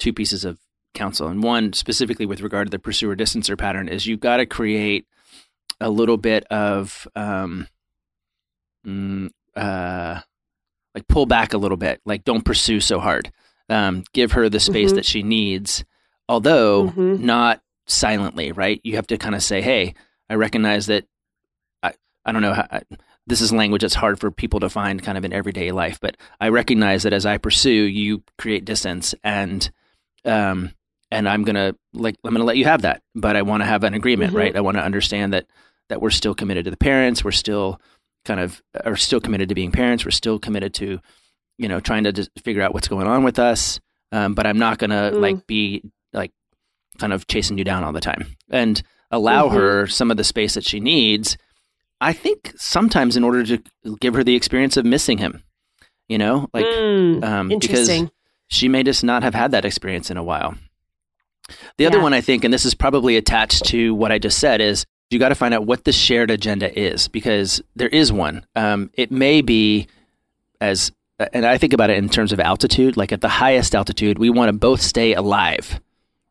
two 0.00 0.12
pieces 0.12 0.44
of 0.44 0.58
counsel. 0.94 1.28
And 1.28 1.42
one 1.42 1.72
specifically 1.72 2.24
with 2.26 2.40
regard 2.40 2.66
to 2.68 2.70
the 2.70 2.78
pursuer 2.78 3.14
distancer 3.16 3.58
pattern 3.58 3.88
is 3.88 4.06
you've 4.06 4.20
got 4.20 4.38
to 4.38 4.46
create 4.46 5.06
a 5.80 5.90
little 5.90 6.16
bit 6.16 6.44
of 6.46 7.06
um 7.16 7.66
mm, 8.86 9.30
uh, 9.56 10.20
like 10.94 11.08
pull 11.08 11.26
back 11.26 11.52
a 11.52 11.58
little 11.58 11.76
bit, 11.76 12.00
like 12.04 12.24
don't 12.24 12.44
pursue 12.44 12.80
so 12.80 13.00
hard. 13.00 13.30
Um, 13.68 14.04
give 14.12 14.32
her 14.32 14.48
the 14.48 14.60
space 14.60 14.92
Mhm. 14.92 14.96
that 14.96 15.06
she 15.06 15.22
needs, 15.22 15.84
although 16.28 16.90
Mhm. 16.90 17.20
not 17.20 17.62
silently, 17.86 18.52
right? 18.52 18.80
You 18.84 18.96
have 18.96 19.06
to 19.08 19.16
kind 19.16 19.34
of 19.34 19.42
say, 19.42 19.62
"Hey, 19.62 19.94
I 20.28 20.34
recognize 20.34 20.86
that." 20.86 21.06
I 21.82 21.94
I 22.24 22.32
don't 22.32 22.42
know 22.42 22.54
how. 22.54 22.66
I, 22.70 22.82
this 23.26 23.40
is 23.40 23.52
language 23.52 23.80
that's 23.80 23.94
hard 23.94 24.20
for 24.20 24.30
people 24.30 24.60
to 24.60 24.68
find 24.68 25.02
kind 25.02 25.16
of 25.16 25.24
in 25.24 25.32
everyday 25.32 25.72
life, 25.72 25.98
but 25.98 26.16
I 26.40 26.50
recognize 26.50 27.04
that 27.04 27.14
as 27.14 27.24
I 27.24 27.38
pursue, 27.38 27.70
you 27.70 28.22
create 28.36 28.66
distance, 28.66 29.14
and 29.24 29.70
um, 30.26 30.72
and 31.14 31.28
I'm 31.28 31.44
gonna 31.44 31.74
like 31.92 32.16
I'm 32.24 32.32
gonna 32.32 32.44
let 32.44 32.56
you 32.56 32.64
have 32.64 32.82
that, 32.82 33.02
but 33.14 33.36
I 33.36 33.42
want 33.42 33.62
to 33.62 33.66
have 33.66 33.84
an 33.84 33.94
agreement, 33.94 34.32
Mhm. 34.32 34.36
right? 34.36 34.56
I 34.56 34.60
want 34.60 34.76
to 34.76 34.82
understand 34.82 35.32
that 35.32 35.46
that 35.88 36.00
we're 36.00 36.10
still 36.10 36.34
committed 36.34 36.64
to 36.64 36.70
the 36.70 36.76
parents, 36.76 37.24
we're 37.24 37.30
still 37.30 37.80
kind 38.24 38.40
of 38.40 38.62
are 38.84 38.96
still 38.96 39.20
committed 39.20 39.48
to 39.50 39.54
being 39.54 39.70
parents, 39.72 40.04
we're 40.04 40.10
still 40.10 40.38
committed 40.38 40.74
to 40.74 41.00
you 41.58 41.68
know 41.68 41.80
trying 41.80 42.04
to 42.04 42.12
just 42.12 42.30
figure 42.42 42.62
out 42.62 42.74
what's 42.74 42.88
going 42.88 43.06
on 43.06 43.22
with 43.24 43.38
us, 43.38 43.80
um, 44.12 44.34
but 44.34 44.46
I'm 44.46 44.58
not 44.58 44.78
gonna 44.78 45.12
Mm. 45.14 45.20
like 45.20 45.46
be 45.46 45.82
like 46.12 46.32
kind 46.98 47.12
of 47.12 47.26
chasing 47.26 47.58
you 47.58 47.64
down 47.64 47.84
all 47.84 47.92
the 47.92 48.00
time, 48.00 48.26
and 48.50 48.82
allow 49.10 49.48
Mhm. 49.48 49.52
her 49.54 49.86
some 49.86 50.10
of 50.10 50.16
the 50.16 50.24
space 50.24 50.54
that 50.54 50.64
she 50.64 50.80
needs. 50.80 51.36
I 52.00 52.12
think 52.12 52.52
sometimes 52.56 53.16
in 53.16 53.24
order 53.24 53.44
to 53.44 53.62
give 54.00 54.14
her 54.14 54.24
the 54.24 54.34
experience 54.34 54.76
of 54.76 54.84
missing 54.84 55.18
him, 55.18 55.42
you 56.08 56.18
know, 56.18 56.48
like 56.52 56.66
Mm, 56.66 57.24
um, 57.24 57.48
because 57.48 57.88
she 58.48 58.68
may 58.68 58.82
just 58.82 59.04
not 59.04 59.22
have 59.22 59.34
had 59.34 59.52
that 59.52 59.64
experience 59.64 60.10
in 60.10 60.16
a 60.16 60.22
while. 60.22 60.54
The 61.78 61.86
other 61.86 61.98
Yeah. 61.98 62.02
one 62.04 62.12
I 62.14 62.20
think, 62.20 62.44
and 62.44 62.52
this 62.54 62.64
is 62.64 62.74
probably 62.74 63.16
attached 63.16 63.64
to 63.66 63.94
what 63.94 64.12
I 64.12 64.18
just 64.18 64.38
said, 64.38 64.60
is 64.60 64.84
you 65.10 65.18
got 65.18 65.30
to 65.30 65.34
find 65.34 65.52
out 65.54 65.66
what 65.66 65.84
the 65.84 65.92
shared 65.92 66.30
agenda 66.30 66.76
is 66.78 67.08
because 67.08 67.62
there 67.76 67.88
is 67.88 68.12
one. 68.12 68.44
Um, 68.54 68.90
it 68.94 69.10
may 69.10 69.42
be 69.42 69.86
as, 70.60 70.92
and 71.32 71.44
I 71.44 71.58
think 71.58 71.72
about 71.72 71.90
it 71.90 71.98
in 71.98 72.08
terms 72.08 72.32
of 72.32 72.40
altitude. 72.40 72.96
Like 72.96 73.12
at 73.12 73.20
the 73.20 73.28
highest 73.28 73.74
altitude, 73.74 74.18
we 74.18 74.30
want 74.30 74.48
to 74.48 74.52
both 74.52 74.80
stay 74.80 75.14
alive, 75.14 75.80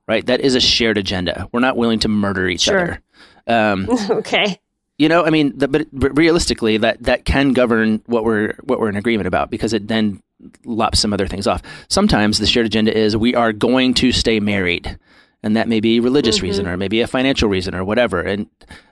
right? 0.08 0.26
That 0.26 0.42
is 0.42 0.56
a 0.56 0.60
shared 0.60 0.98
agenda. 0.98 1.48
We're 1.52 1.60
not 1.60 1.78
willing 1.78 2.00
to 2.00 2.08
murder 2.08 2.48
each 2.48 2.62
Sure. 2.62 3.00
other. 3.48 3.64
Um, 3.72 3.88
okay. 4.10 4.60
you 4.98 5.08
know, 5.10 5.26
I 5.26 5.30
mean, 5.30 5.58
the, 5.58 5.68
but, 5.68 5.88
but 5.94 6.18
realistically, 6.18 6.78
that 6.78 7.04
that 7.04 7.26
can 7.26 7.52
govern 7.54 8.02
what 8.06 8.24
we're 8.24 8.54
what 8.64 8.80
we're 8.80 8.90
in 8.90 8.96
agreement 8.96 9.28
about 9.28 9.50
because 9.50 9.74
it 9.74 9.88
then 9.88 10.22
lops 10.66 11.00
some 11.00 11.14
other 11.14 11.28
things 11.28 11.48
off. 11.48 11.62
Sometimes 11.90 12.40
the 12.40 12.48
shared 12.48 12.66
agenda 12.66 12.98
is 12.98 13.16
we 13.16 13.36
are 13.36 13.54
going 13.54 13.94
to 13.96 14.12
stay 14.12 14.40
married, 14.40 14.98
and 15.44 15.56
that 15.58 15.68
may 15.68 15.80
be 15.80 15.98
a 15.98 16.02
religious 16.02 16.38
Mm-hmm. 16.38 16.46
reason 16.46 16.68
or 16.68 16.78
maybe 16.78 17.02
a 17.02 17.08
financial 17.08 17.50
reason 17.50 17.76
or 17.76 17.84
whatever. 17.84 18.22
And 18.22 18.48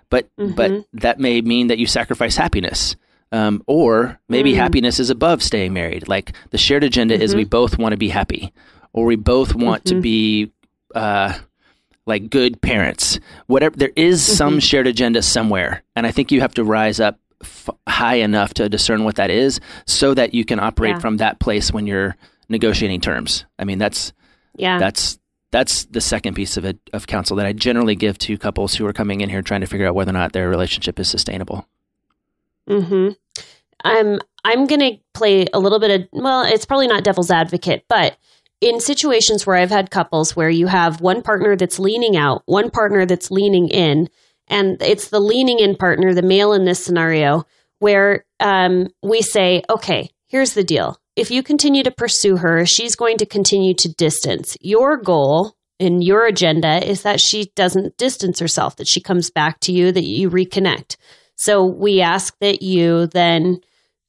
but 0.10 0.27
but 0.38 0.72
Mm-hmm. 0.72 0.98
that 1.00 1.20
may 1.20 1.41
mean 1.41 1.67
that 1.67 1.79
you 1.79 1.88
sacrifice 1.88 2.36
happiness. 2.36 2.96
Um, 3.34 3.63
or 3.65 4.20
maybe 4.27 4.51
Mm. 4.51 4.58
happiness 4.58 5.00
is 5.00 5.10
above 5.10 5.41
staying 5.41 5.72
married. 5.72 6.10
Like 6.10 6.34
the 6.50 6.58
shared 6.58 6.84
agenda 6.84 7.15
is 7.15 7.31
Mm-hmm. 7.31 7.38
we 7.38 7.46
both 7.46 7.77
want 7.77 7.93
to 7.93 7.98
be 7.98 8.10
happy, 8.10 8.51
or 8.91 9.05
we 9.05 9.15
both 9.15 9.55
want 9.55 9.86
to 9.86 10.01
be 10.01 10.51
uh, 10.93 11.34
like 12.05 12.29
good 12.29 12.62
parents. 12.62 13.20
Whatever 13.48 13.77
there 13.77 13.93
is 13.96 14.22
some 14.22 14.60
shared 14.60 14.86
agenda 14.88 15.22
somewhere, 15.22 15.81
and 15.96 16.05
I 16.05 16.12
think 16.12 16.31
you 16.34 16.41
have 16.41 16.53
to 16.55 16.65
rise 16.65 17.00
up 17.00 17.20
f- 17.41 17.70
high 17.88 18.15
enough 18.15 18.53
to 18.55 18.67
discern 18.67 19.05
what 19.05 19.15
that 19.15 19.29
is, 19.29 19.62
so 19.86 20.13
that 20.13 20.34
you 20.34 20.43
can 20.43 20.60
operate 20.60 20.96
Yeah. 20.96 21.00
from 21.00 21.17
that 21.17 21.39
place 21.39 21.72
when 21.72 21.88
you're 21.88 22.17
negotiating 22.50 23.00
terms. 23.00 23.46
I 23.58 23.63
mean, 23.63 23.77
that's 23.77 24.12
Yeah. 24.58 24.77
that's 24.77 25.17
that's 25.51 25.86
the 25.86 26.01
second 26.01 26.34
piece 26.34 26.58
of 26.58 26.65
it, 26.65 26.79
of 26.93 27.08
counsel 27.08 27.36
that 27.38 27.46
I 27.46 27.53
generally 27.53 27.96
give 27.96 28.17
to 28.20 28.38
couples 28.38 28.75
who 28.75 28.86
are 28.86 28.93
coming 28.93 29.22
in 29.22 29.29
here 29.29 29.41
trying 29.41 29.62
to 29.62 29.67
figure 29.67 29.88
out 29.88 29.96
whether 29.96 30.12
or 30.12 30.13
not 30.13 30.34
their 30.34 30.50
relationship 30.50 31.00
is 31.00 31.10
sustainable. 31.10 31.67
hmm 32.67 33.10
I'm 33.84 34.20
I'm 34.43 34.65
gonna 34.65 34.91
play 35.13 35.46
a 35.53 35.60
little 35.60 35.79
bit 35.79 36.01
of 36.01 36.08
well, 36.12 36.43
it's 36.43 36.65
probably 36.65 36.88
not 36.88 37.03
devil's 37.03 37.31
advocate, 37.31 37.86
but 37.88 38.17
in 38.62 38.79
situations 38.79 39.46
where 39.46 39.55
I've 39.55 39.72
had 39.72 39.89
couples 39.89 40.36
where 40.36 40.50
you 40.50 40.67
have 40.67 41.01
one 41.01 41.24
partner 41.24 41.55
that's 41.55 41.79
leaning 41.79 42.15
out, 42.15 42.43
one 42.46 42.70
partner 42.70 43.05
that's 43.05 43.31
leaning 43.31 43.67
in, 43.70 44.08
and 44.48 44.81
it's 44.81 45.10
the 45.10 45.20
leaning 45.20 45.60
in 45.60 45.75
partner, 45.75 46.13
the 46.13 46.22
male 46.22 46.53
in 46.53 46.65
this 46.65 46.84
scenario, 46.84 47.46
where 47.79 48.24
um, 48.39 48.88
we 49.01 49.24
say, 49.24 49.63
okay, 49.70 50.12
here's 50.27 50.53
the 50.53 50.63
deal. 50.63 51.00
If 51.22 51.29
you 51.29 51.44
continue 51.44 51.84
to 51.84 51.92
pursue 51.92 52.38
her, 52.38 52.66
she's 52.66 52.96
going 52.96 53.18
to 53.18 53.27
continue 53.27 53.75
to 53.75 53.94
distance. 53.94 54.57
Your 54.60 54.98
goal 54.98 55.55
in 55.77 56.01
your 56.01 56.25
agenda 56.25 56.84
is 56.84 57.03
that 57.03 57.22
she 57.22 57.51
doesn't 57.55 57.96
distance 57.98 58.40
herself, 58.40 58.77
that 58.77 58.88
she 58.88 59.01
comes 59.01 59.29
back 59.29 59.60
to 59.60 59.72
you, 59.72 59.92
that 59.92 60.03
you 60.03 60.31
reconnect. 60.31 60.98
So 61.36 61.64
we 61.64 62.01
ask 62.01 62.36
that 62.40 62.64
you 62.64 63.05
then 63.05 63.60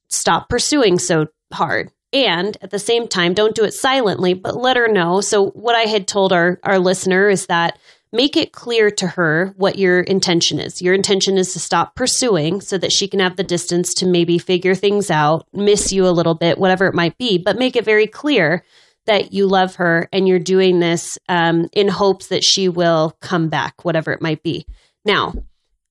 stop 0.07 0.49
pursuing 0.49 0.97
so 0.97 1.27
hard. 1.53 1.91
And 2.13 2.57
at 2.61 2.71
the 2.71 2.79
same 2.79 3.07
time, 3.07 3.35
don't 3.35 3.53
do 3.53 3.63
it 3.63 3.75
silently, 3.75 4.33
but 4.33 4.57
let 4.57 4.75
her 4.75 4.87
know. 4.87 5.21
So 5.21 5.51
what 5.51 5.75
I 5.75 5.81
had 5.81 6.07
told 6.07 6.33
our, 6.33 6.59
our 6.63 6.79
listener 6.79 7.29
is 7.29 7.45
that 7.45 7.77
make 8.13 8.37
it 8.37 8.53
clear 8.53 8.91
to 8.91 9.07
her 9.07 9.53
what 9.57 9.77
your 9.77 9.99
intention 10.01 10.59
is. 10.59 10.81
Your 10.81 10.93
intention 10.93 11.37
is 11.37 11.51
to 11.53 11.59
stop 11.59 11.95
pursuing 11.95 12.61
so 12.61 12.77
that 12.77 12.91
she 12.91 13.07
can 13.07 13.19
have 13.19 13.35
the 13.35 13.43
distance 13.43 13.93
to 13.95 14.05
maybe 14.05 14.37
figure 14.37 14.75
things 14.75 15.09
out, 15.09 15.47
miss 15.51 15.91
you 15.91 16.07
a 16.07 16.13
little 16.13 16.35
bit, 16.35 16.59
whatever 16.59 16.85
it 16.85 16.93
might 16.93 17.17
be, 17.17 17.39
but 17.39 17.57
make 17.57 17.75
it 17.75 17.83
very 17.83 18.05
clear 18.05 18.63
that 19.07 19.33
you 19.33 19.47
love 19.47 19.75
her 19.75 20.07
and 20.13 20.27
you're 20.27 20.39
doing 20.39 20.79
this 20.79 21.17
um, 21.27 21.67
in 21.73 21.87
hopes 21.87 22.27
that 22.27 22.43
she 22.43 22.69
will 22.69 23.17
come 23.19 23.49
back, 23.49 23.83
whatever 23.83 24.13
it 24.13 24.21
might 24.21 24.43
be. 24.43 24.65
Now, 25.03 25.33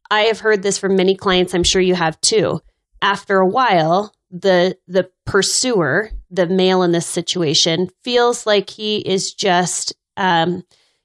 I 0.09 0.23
have 0.23 0.39
heard 0.39 0.63
this 0.63 0.79
from 0.79 0.97
many 0.97 1.17
clients. 1.17 1.55
I'm 1.55 1.65
sure 1.65 1.83
you 1.83 1.95
have 1.97 2.21
too. 2.21 2.61
After 3.03 3.39
a 3.39 3.47
while, 3.47 4.15
the 4.31 4.79
the 4.87 5.11
pursuer, 5.27 6.11
the 6.31 6.47
male 6.47 6.83
in 6.83 6.93
this 6.93 7.07
situation, 7.07 7.89
feels 8.05 8.47
like 8.47 8.71
he 8.71 8.99
is 8.99 9.35
just 9.35 9.93
um, 10.17 10.63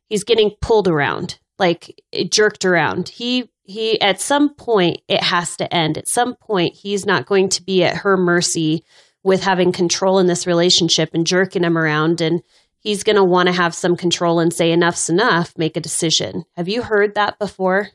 he's 0.08 0.24
getting 0.24 0.52
pulled 0.62 0.88
around, 0.88 1.40
like 1.60 2.02
jerked 2.30 2.66
around. 2.66 3.10
He 3.10 3.50
he 3.64 4.00
at 4.02 4.22
some 4.22 4.54
point 4.54 5.02
it 5.08 5.22
has 5.22 5.58
to 5.58 5.74
end. 5.74 5.98
At 5.98 6.08
some 6.08 6.36
point, 6.36 6.76
he's 6.76 7.06
not 7.06 7.26
going 7.26 7.50
to 7.50 7.64
be 7.64 7.84
at 7.84 7.98
her 7.98 8.18
mercy 8.18 8.84
with 9.24 9.44
having 9.44 9.72
control 9.72 10.20
in 10.20 10.28
this 10.28 10.48
relationship 10.48 11.10
and 11.14 11.28
jerking 11.28 11.64
him 11.64 11.78
around 11.78 12.22
and 12.22 12.42
he's 12.80 13.04
going 13.04 13.16
to 13.16 13.24
want 13.24 13.48
to 13.48 13.54
have 13.54 13.76
some 13.76 13.98
control 13.98 14.40
and 14.40 14.54
say 14.54 14.72
enough's 14.72 15.10
enough 15.10 15.52
make 15.58 15.76
a 15.76 15.82
decision 15.82 16.46
have 16.56 16.70
you 16.70 16.82
heard 16.82 17.16
that 17.16 17.38
before 17.38 17.90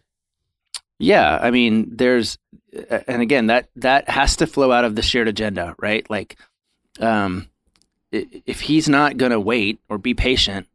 Yeah, 1.03 1.37
I 1.42 1.51
mean, 1.51 1.96
there's, 1.96 2.38
and 3.09 3.22
again, 3.22 3.48
that 3.48 3.68
that 3.75 4.09
has 4.09 4.37
to 4.37 4.46
flow 4.46 4.70
out 4.70 4.85
of 4.85 4.94
the 4.94 5.03
shared 5.03 5.27
agenda, 5.27 5.75
right? 5.81 6.09
Like, 6.09 6.37
um, 7.01 7.48
if 8.12 8.61
he's 8.61 8.88
not 8.88 9.16
going 9.16 9.33
to 9.33 9.40
wait 9.40 9.81
or 9.88 9.98
be 9.98 10.14
patient, 10.14 10.68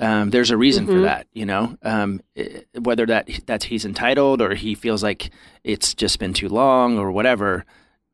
um, 0.00 0.30
there's 0.30 0.50
a 0.50 0.56
reason 0.56 0.86
for 0.86 0.94
Mhm. 0.94 1.02
that, 1.04 1.26
you 1.32 1.44
know. 1.46 1.76
Um, 1.82 2.20
i- 2.36 2.64
whether 2.78 3.06
that 3.06 3.28
that's 3.46 3.64
he's 3.66 3.84
entitled 3.84 4.40
or 4.42 4.54
he 4.54 4.74
feels 4.74 5.02
like 5.02 5.30
it's 5.62 5.94
just 5.94 6.18
been 6.18 6.32
too 6.32 6.48
long 6.48 6.98
or 6.98 7.12
whatever, 7.12 7.64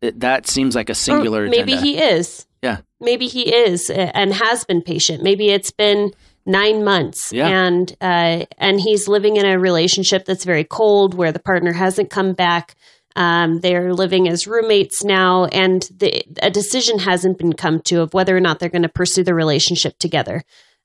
it, 0.03 0.21
that 0.21 0.47
seems 0.47 0.75
like 0.75 0.91
a 0.91 0.95
singular. 0.95 1.45
Or 1.45 1.49
maybe 1.49 1.73
agenda. 1.73 1.87
he 1.87 1.99
is 1.99 2.47
Yeah. 2.63 2.79
maybe 3.01 3.27
he 3.29 3.43
is 3.55 3.89
uh, 3.91 4.11
and 4.15 4.35
has 4.35 4.65
been 4.65 4.83
patient 4.83 5.23
maybe 5.23 5.49
it's 5.51 5.71
been 5.71 6.11
nine 6.45 6.85
months 6.85 7.33
Yeah. 7.33 7.49
and 7.49 7.95
uh, 8.01 8.45
and 8.59 8.81
he's 8.81 9.09
living 9.09 9.37
in 9.37 9.47
a 9.47 9.59
relationship 9.59 10.25
that's 10.27 10.45
very 10.45 10.65
cold 10.65 11.15
where 11.15 11.33
the 11.33 11.39
partner 11.39 11.73
hasn't 11.73 12.11
come 12.11 12.33
back 12.35 12.75
um, 13.17 13.61
they're 13.61 13.95
living 13.95 14.29
as 14.29 14.47
roommates 14.47 15.03
now 15.03 15.47
and 15.47 15.89
the, 15.97 16.23
a 16.43 16.51
decision 16.51 16.99
hasn't 16.99 17.39
been 17.39 17.55
come 17.55 17.81
to 17.81 18.01
of 18.03 18.13
whether 18.13 18.37
or 18.37 18.41
not 18.41 18.59
they're 18.59 18.69
going 18.69 18.83
to 18.83 18.89
pursue 18.91 19.25
the 19.25 19.35
relationship 19.35 19.99
together 19.99 20.43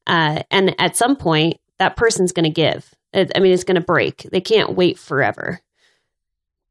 uh, 0.08 0.42
and 0.52 0.76
at 0.80 0.96
some 0.98 1.16
point 1.16 1.58
that 1.80 1.96
person's 1.96 2.32
going 2.32 2.44
to 2.46 2.50
give 2.50 2.94
i 3.14 3.28
I 3.36 3.40
mean 3.40 3.52
it's 3.54 3.64
going 3.64 3.76
to 3.80 3.82
break 3.86 4.24
they 4.32 4.42
can't 4.42 4.76
wait 4.76 4.98
forever 5.00 5.60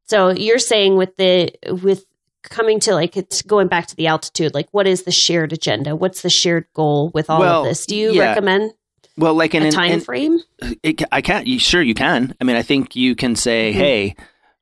so 0.05 0.29
you're 0.29 0.59
saying 0.59 0.97
with 0.97 1.15
the 1.17 1.51
with 1.83 2.05
coming 2.43 2.79
to 2.81 2.93
like 2.95 3.15
it's 3.17 3.41
going 3.43 3.67
back 3.67 3.87
to 3.87 3.95
the 3.95 4.07
altitude 4.07 4.53
like 4.53 4.67
what 4.71 4.87
is 4.87 5.03
the 5.03 5.11
shared 5.11 5.53
agenda 5.53 5.95
what's 5.95 6.21
the 6.23 6.29
shared 6.29 6.65
goal 6.73 7.11
with 7.13 7.29
all 7.29 7.39
Well, 7.39 7.61
of 7.61 7.67
this 7.67 7.85
do 7.85 7.95
you 7.95 8.11
yeah. 8.13 8.29
recommend 8.29 8.71
well, 9.17 9.33
like 9.35 9.53
in 9.53 9.61
a 9.61 9.65
an- 9.67 9.71
time 9.73 9.91
in- 9.91 9.99
frame 9.99 10.39
it, 10.83 11.03
I 11.11 11.21
can't. 11.21 11.45
You, 11.45 11.59
sure, 11.59 11.81
you 11.81 11.93
can. 11.93 12.33
I 12.39 12.45
mean, 12.45 12.55
I 12.55 12.61
think 12.61 12.95
you 12.95 13.13
can 13.13 13.35
say, 13.35 13.71
Mhm. 13.71 13.75
"Hey, 13.75 14.15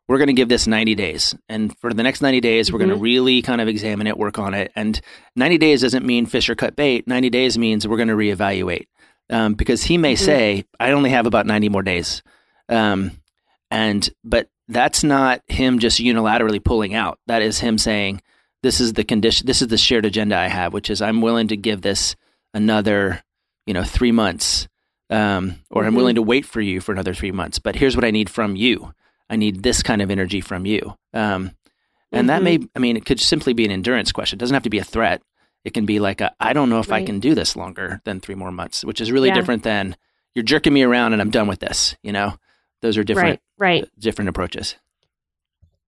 we're 0.10 0.18
going 0.18 0.28
to 0.28 0.34
give 0.34 0.50
this 0.50 0.68
90 0.68 0.96
days, 0.96 1.36
and 1.48 1.78
for 1.78 1.94
the 1.94 2.04
next 2.04 2.22
90 2.22 2.42
days, 2.42 2.72
we're 2.74 2.80
going 2.80 2.90
to 2.90 2.96
really 2.98 3.42
kind 3.42 3.62
of 3.62 3.68
examine 3.70 4.08
it, 4.08 4.18
work 4.18 4.38
on 4.40 4.54
it." 4.54 4.72
And 4.76 5.00
90 5.36 5.58
days 5.60 5.82
doesn't 5.82 6.06
mean 6.06 6.26
fish 6.26 6.50
or 6.50 6.56
cut 6.56 6.76
bait. 6.76 7.08
90 7.08 7.30
days 7.30 7.58
means 7.58 7.88
we're 7.88 7.96
going 7.98 8.10
to 8.10 8.16
reevaluate, 8.16 8.88
um, 9.30 9.54
because 9.54 9.84
he 9.84 9.98
may 9.98 10.16
Mhm. 10.16 10.20
say, 10.20 10.66
"I 10.80 10.92
only 10.92 11.12
have 11.12 11.26
about 11.26 11.46
90 11.46 11.70
more 11.70 11.84
days," 11.84 12.22
um, 12.68 13.12
and 13.72 14.10
but 14.24 14.50
that's 14.68 15.04
not 15.04 15.42
him 15.48 15.80
just 15.80 16.00
unilaterally 16.00 16.64
pulling 16.64 16.94
out. 16.94 17.20
That 17.28 17.42
is 17.42 17.60
him 17.60 17.78
saying, 17.78 18.22
"This 18.64 18.82
is 18.82 18.94
the 18.94 19.04
condition. 19.04 19.48
This 19.48 19.62
is 19.62 19.70
the 19.70 19.78
shared 19.78 20.06
agenda 20.06 20.38
I 20.38 20.48
have, 20.48 20.74
which 20.74 20.90
is 20.90 21.02
I'm 21.02 21.22
willing 21.22 21.48
to 21.50 21.56
give 21.58 21.82
this 21.82 22.16
another." 22.54 23.22
you 23.68 23.74
know, 23.74 23.84
three 23.84 24.12
months, 24.12 24.68
um, 25.12 25.54
or 25.70 25.86
I'm 25.86 25.94
Mhm. 25.94 25.98
willing 25.98 26.16
to 26.16 26.24
wait 26.24 26.44
for 26.44 26.60
you 26.60 26.82
for 26.82 26.92
another 26.92 27.14
three 27.14 27.32
months. 27.32 27.60
But 27.60 27.76
here's 27.76 27.96
what 27.96 28.04
I 28.04 28.10
need 28.10 28.28
from 28.28 28.56
you. 28.56 28.96
I 29.30 29.36
need 29.36 29.64
this 29.64 29.84
kind 29.84 30.02
of 30.02 30.10
energy 30.12 30.42
from 30.42 30.66
you. 30.66 30.96
Um, 31.14 31.52
And 32.12 32.30
that 32.30 32.42
may, 32.42 32.60
I 32.76 32.80
mean, 32.80 32.98
it 32.98 33.06
could 33.06 33.20
simply 33.20 33.54
be 33.54 33.66
an 33.66 33.72
endurance 33.72 34.12
question. 34.12 34.38
It 34.38 34.40
doesn't 34.40 34.54
have 34.56 34.64
to 34.64 34.70
be 34.72 34.80
a 34.80 34.84
threat. 34.84 35.22
It 35.64 35.74
can 35.76 35.86
be 35.86 36.00
like, 36.00 36.22
I 36.40 36.54
don't 36.54 36.70
know 36.70 36.80
if 36.80 36.90
Right. 36.90 37.04
I 37.04 37.06
can 37.06 37.20
do 37.20 37.36
this 37.36 37.56
longer 37.56 38.02
than 38.06 38.20
three 38.20 38.34
more 38.36 38.52
months, 38.52 38.84
which 38.84 39.00
is 39.00 39.12
really 39.12 39.28
Yeah. 39.28 39.36
different 39.36 39.62
than 39.64 39.96
you're 40.34 40.42
jerking 40.44 40.74
me 40.74 40.82
around 40.84 41.14
and 41.14 41.22
I'm 41.22 41.30
done 41.30 41.48
with 41.48 41.60
this. 41.60 41.96
You 42.02 42.12
know, 42.12 42.34
those 42.82 42.98
are 42.98 43.04
different, 43.04 43.40
Right, 43.58 43.82
right. 43.84 43.90
different 44.00 44.30
approaches. 44.30 44.76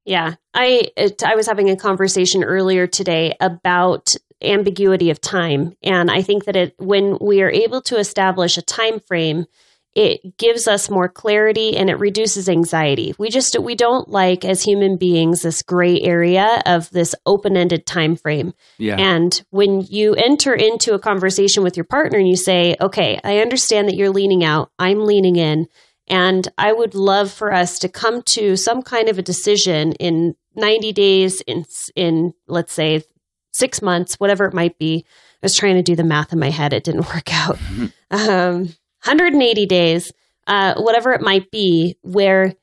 Yeah. 0.06 0.36
I 0.54 0.90
it, 0.98 1.24
I 1.24 1.36
was 1.36 1.48
having 1.48 1.70
a 1.70 1.76
conversation 1.76 2.44
earlier 2.44 2.88
today 2.88 3.34
about 3.40 4.16
ambiguity 4.44 5.12
of 5.12 5.22
time 5.22 5.74
and 5.84 6.10
I 6.10 6.22
think 6.24 6.46
that 6.46 6.56
it 6.56 6.74
when 6.78 7.18
we 7.22 7.42
are 7.44 7.52
able 7.52 7.82
to 7.84 7.98
establish 7.98 8.58
a 8.58 8.62
time 8.64 9.00
frame 9.00 9.46
it 9.94 10.38
gives 10.38 10.68
us 10.68 10.90
more 10.90 11.10
clarity 11.10 11.76
and 11.76 11.90
it 11.90 12.00
reduces 12.00 12.48
anxiety. 12.48 13.14
We 13.18 13.30
just 13.30 13.60
we 13.60 13.76
don't 13.76 14.10
like 14.10 14.46
as 14.46 14.64
human 14.64 14.98
beings 14.98 15.42
this 15.42 15.62
gray 15.64 16.00
area 16.00 16.62
of 16.66 16.90
this 16.92 17.14
open-ended 17.26 17.86
time 17.86 18.16
frame. 18.16 18.54
Yeah. 18.78 18.96
And 18.98 19.42
when 19.50 19.82
you 19.82 20.14
enter 20.16 20.54
into 20.54 20.94
a 20.94 21.00
conversation 21.00 21.64
with 21.64 21.76
your 21.76 21.84
partner 21.84 22.18
and 22.18 22.28
you 22.28 22.38
say, 22.38 22.76
okay, 22.80 23.20
I 23.24 23.40
understand 23.40 23.90
that 23.90 23.96
you're 23.96 24.10
leaning 24.10 24.44
out, 24.46 24.72
I'm 24.80 25.06
leaning 25.06 25.36
in, 25.36 25.68
and 26.08 26.48
I 26.58 26.72
would 26.72 26.96
love 26.96 27.32
for 27.32 27.54
us 27.54 27.80
to 27.80 27.90
come 27.90 28.22
to 28.24 28.56
some 28.56 28.82
kind 28.84 29.10
of 29.10 29.18
a 29.20 29.24
decision 29.24 29.92
in 29.94 30.36
90 30.56 30.94
days, 30.94 31.42
in, 31.42 31.66
in 31.96 32.34
let's 32.48 32.74
say 32.74 33.04
six 33.52 33.82
months, 33.82 34.16
whatever 34.16 34.46
it 34.46 34.54
might 34.54 34.78
be. 34.78 35.06
I 35.44 35.46
was 35.46 35.56
trying 35.56 35.76
to 35.76 35.84
do 35.84 35.96
the 35.96 36.04
math 36.04 36.32
in 36.32 36.40
my 36.40 36.50
head, 36.50 36.72
it 36.72 36.84
didn't 36.84 37.14
work 37.14 37.34
out. 37.34 37.60
Um, 38.14 38.76
180 39.06 39.66
days, 39.66 40.12
uh, 40.48 40.76
whatever 40.76 41.12
it 41.14 41.22
might 41.22 41.52
be, 41.52 41.98
where 42.02 42.54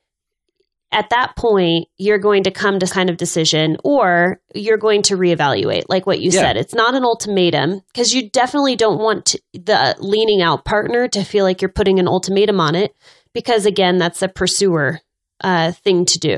at 0.91 1.09
that 1.11 1.35
point 1.35 1.87
you're 1.97 2.17
going 2.17 2.43
to 2.43 2.51
come 2.51 2.79
to 2.79 2.87
kind 2.87 3.09
of 3.11 3.17
decision 3.17 3.77
or 3.83 4.41
you're 4.55 4.77
going 4.77 5.03
to 5.03 5.15
reevaluate 5.15 5.83
like 5.87 6.07
what 6.07 6.19
you 6.19 6.31
Yeah. 6.31 6.41
said 6.41 6.57
it's 6.57 6.73
not 6.73 6.95
an 6.95 7.03
ultimatum 7.03 7.81
because 7.93 8.11
you 8.11 8.27
definitely 8.31 8.75
don't 8.75 8.97
want 8.99 9.27
to, 9.27 9.41
the 9.53 9.95
leaning 9.99 10.41
out 10.41 10.65
partner 10.65 11.07
to 11.09 11.23
feel 11.23 11.45
like 11.45 11.61
you're 11.61 11.69
putting 11.69 11.99
an 11.99 12.07
ultimatum 12.07 12.59
on 12.59 12.73
it 12.73 12.95
because 13.35 13.67
again 13.67 13.99
that's 13.99 14.23
a 14.23 14.27
pursuer 14.27 14.99
uh, 15.41 15.71
thing 15.73 16.05
to 16.05 16.17
do 16.17 16.35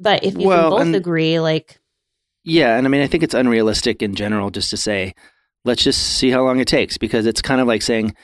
but 0.00 0.24
if 0.24 0.34
you 0.36 0.48
Well, 0.48 0.70
can 0.70 0.88
both 0.88 0.94
agree 0.96 1.38
like 1.38 1.78
Yeah, 2.42 2.76
and 2.76 2.86
I 2.86 2.90
mean, 2.90 3.02
I 3.02 3.06
think 3.06 3.22
it's 3.22 3.34
unrealistic 3.34 4.02
in 4.02 4.16
general 4.16 4.50
just 4.50 4.70
to 4.70 4.76
say, 4.76 5.14
let's 5.64 5.82
just 5.84 6.00
see 6.18 6.30
how 6.30 6.42
long 6.44 6.58
it 6.58 6.66
takes 6.68 6.98
because 6.98 7.24
it's 7.24 7.40
kind 7.40 7.60
of 7.60 7.68
like 7.68 7.82
saying, 7.82 8.14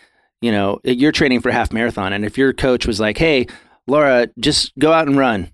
you 0.42 0.52
know, 0.52 0.80
you're 0.84 1.12
training 1.12 1.40
for 1.40 1.48
a 1.48 1.52
half 1.54 1.72
marathon, 1.72 2.12
and 2.12 2.24
if 2.26 2.36
your 2.36 2.52
coach 2.52 2.86
was 2.86 3.00
like, 3.00 3.16
"Hey, 3.16 3.46
Laura, 3.86 4.28
just 4.38 4.76
go 4.78 4.92
out 4.92 5.08
and 5.08 5.16
run," 5.16 5.50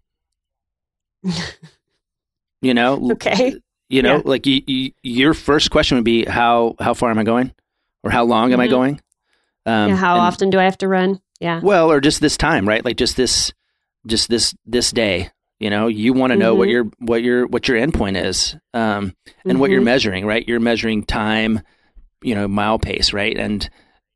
you 2.62 2.74
know, 2.74 3.12
okay 3.12 3.54
you 3.90 4.02
know, 4.02 4.16
Yeah. 4.16 4.22
like 4.26 4.46
you, 4.46 4.62
you, 4.66 4.92
your 5.02 5.32
first 5.32 5.70
question 5.70 5.96
would 5.96 6.04
be, 6.04 6.26
"How 6.26 6.74
how 6.78 6.92
far 6.92 7.10
am 7.10 7.18
I 7.18 7.22
going?" 7.24 7.52
or 8.02 8.10
"How 8.10 8.24
long 8.24 8.52
am 8.52 8.60
I 8.60 8.66
Mhm. 8.66 8.70
going?" 8.70 9.00
Um, 9.64 9.88
yeah, 9.90 9.96
how 9.96 10.14
and- 10.16 10.22
often 10.24 10.50
do 10.50 10.58
i 10.58 10.64
have 10.64 10.78
to 10.78 10.88
run 10.88 11.20
yeah 11.40 11.60
Well, 11.62 11.90
or 11.90 12.00
just 12.00 12.20
this 12.20 12.36
time, 12.36 12.66
right? 12.68 12.84
Like 12.84 12.96
just 12.96 13.16
this, 13.16 13.52
just 14.06 14.28
this 14.28 14.54
this 14.66 14.90
day. 14.92 15.30
You 15.58 15.70
know, 15.70 15.86
you 15.88 16.12
want 16.12 16.32
to 16.32 16.36
know 16.36 16.54
what 16.54 16.68
Mhm. 16.68 16.72
your 16.72 16.84
what 16.98 17.22
your 17.22 17.46
what 17.46 17.66
your 17.66 17.78
endpoint 17.78 18.22
is, 18.22 18.56
um, 18.74 19.14
and 19.46 19.58
what 19.58 19.70
you're 19.70 19.80
Mhm. 19.80 19.84
measuring, 19.84 20.26
right? 20.26 20.46
You're 20.46 20.60
measuring 20.60 21.04
time, 21.04 21.62
you 22.22 22.34
know, 22.34 22.46
mile 22.46 22.78
pace, 22.78 23.12
right? 23.14 23.36
And 23.36 23.68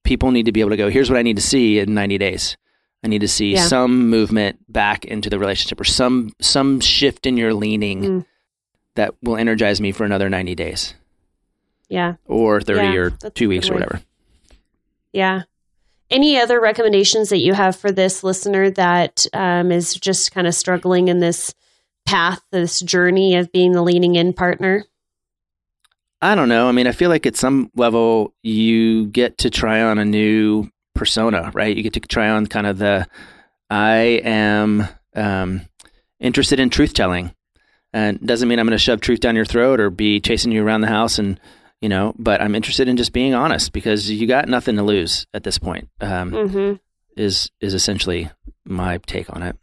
people 0.05 0.31
need 0.31 0.47
to 0.47 0.53
be 0.53 0.61
able 0.61 0.71
to 0.71 0.77
go. 0.77 0.89
Here's 0.91 1.11
what 1.11 1.19
I 1.19 1.23
need 1.23 1.37
to 1.37 1.43
see 1.43 1.79
in 1.79 1.95
90 1.95 2.19
days. 2.19 2.57
I 3.05 3.09
need 3.09 3.21
to 3.23 3.29
see 3.29 3.55
Yeah. 3.55 3.67
some 3.67 4.09
movement 4.11 4.61
back 4.73 5.05
into 5.05 5.29
the 5.31 5.39
relationship, 5.39 5.81
or 5.81 5.85
some 5.85 6.33
some 6.41 6.81
shift 6.81 7.27
in 7.27 7.37
your 7.37 7.53
leaning 7.55 8.03
Mm. 8.03 8.25
that 8.95 9.15
will 9.23 9.37
energize 9.37 9.81
me 9.81 9.91
for 9.93 10.05
another 10.05 10.29
90 10.29 10.55
days, 10.55 10.95
yeah 11.89 12.15
or 12.27 12.61
30, 12.61 12.81
Yeah, 12.81 12.95
or 12.95 13.11
two 13.35 13.49
weeks, 13.49 13.69
or 13.69 13.75
whatever. 13.75 14.01
Yeah. 15.13 15.43
Any 16.11 16.39
other 16.39 16.61
recommendations 16.61 17.31
that 17.31 17.41
you 17.41 17.55
have 17.55 17.75
for 17.75 17.91
this 17.91 18.23
listener 18.23 18.71
that 18.71 19.27
um, 19.33 19.73
is 19.73 19.95
just 19.95 20.31
kind 20.33 20.47
of 20.47 20.55
struggling 20.55 21.09
in 21.09 21.21
this 21.21 21.55
path, 22.05 22.41
this 22.51 22.81
journey 22.81 23.35
of 23.37 23.51
being 23.51 23.73
the 23.73 23.83
leaning 23.83 24.15
in 24.15 24.33
partner? 24.33 24.85
I 26.23 26.37
don't 26.37 26.49
know. 26.49 26.69
I 26.69 26.73
mean, 26.73 26.87
I 26.87 26.93
feel 26.93 27.11
like 27.11 27.27
at 27.27 27.37
some 27.37 27.71
level 27.75 28.33
you 28.43 29.07
get 29.09 29.39
to 29.39 29.51
try 29.51 29.83
on 29.83 29.99
a 29.99 30.05
new 30.05 30.71
persona, 30.95 31.51
right? 31.53 31.77
You 31.77 31.83
get 31.83 31.95
to 31.95 32.01
try 32.01 32.29
on 32.31 32.47
kind 32.47 32.67
of 32.67 32.79
the 32.79 33.09
I 33.69 34.21
am 34.23 34.87
um, 35.17 35.63
interested 36.21 36.61
in 36.61 36.71
truth 36.71 36.95
telling, 36.95 37.35
and 37.93 38.25
doesn't 38.25 38.49
mean 38.49 38.59
I'm 38.61 38.67
going 38.67 38.73
to 38.73 38.79
shove 38.79 39.01
truth 39.01 39.19
down 39.21 39.35
your 39.35 39.45
throat 39.45 39.81
or 39.81 39.91
be 39.91 40.21
chasing 40.21 40.53
you 40.53 40.65
around 40.65 40.83
the 40.83 40.87
house, 40.87 41.19
and 41.19 41.41
you 41.81 41.89
know. 41.89 42.15
But 42.19 42.41
I'm 42.41 42.55
interested 42.55 42.87
in 42.87 42.97
just 42.97 43.13
being 43.13 43.35
honest 43.35 43.73
because 43.73 44.11
you 44.11 44.29
got 44.29 44.49
nothing 44.49 44.77
to 44.77 44.83
lose 44.83 45.27
at 45.35 45.43
this 45.43 45.59
point. 45.59 45.89
Um, 46.01 46.31
Mm-hmm. 46.31 46.75
Is 47.15 47.51
is 47.61 47.75
essentially 47.75 48.31
my 48.65 48.99
take 48.99 49.35
on 49.35 49.43
it. 49.43 49.57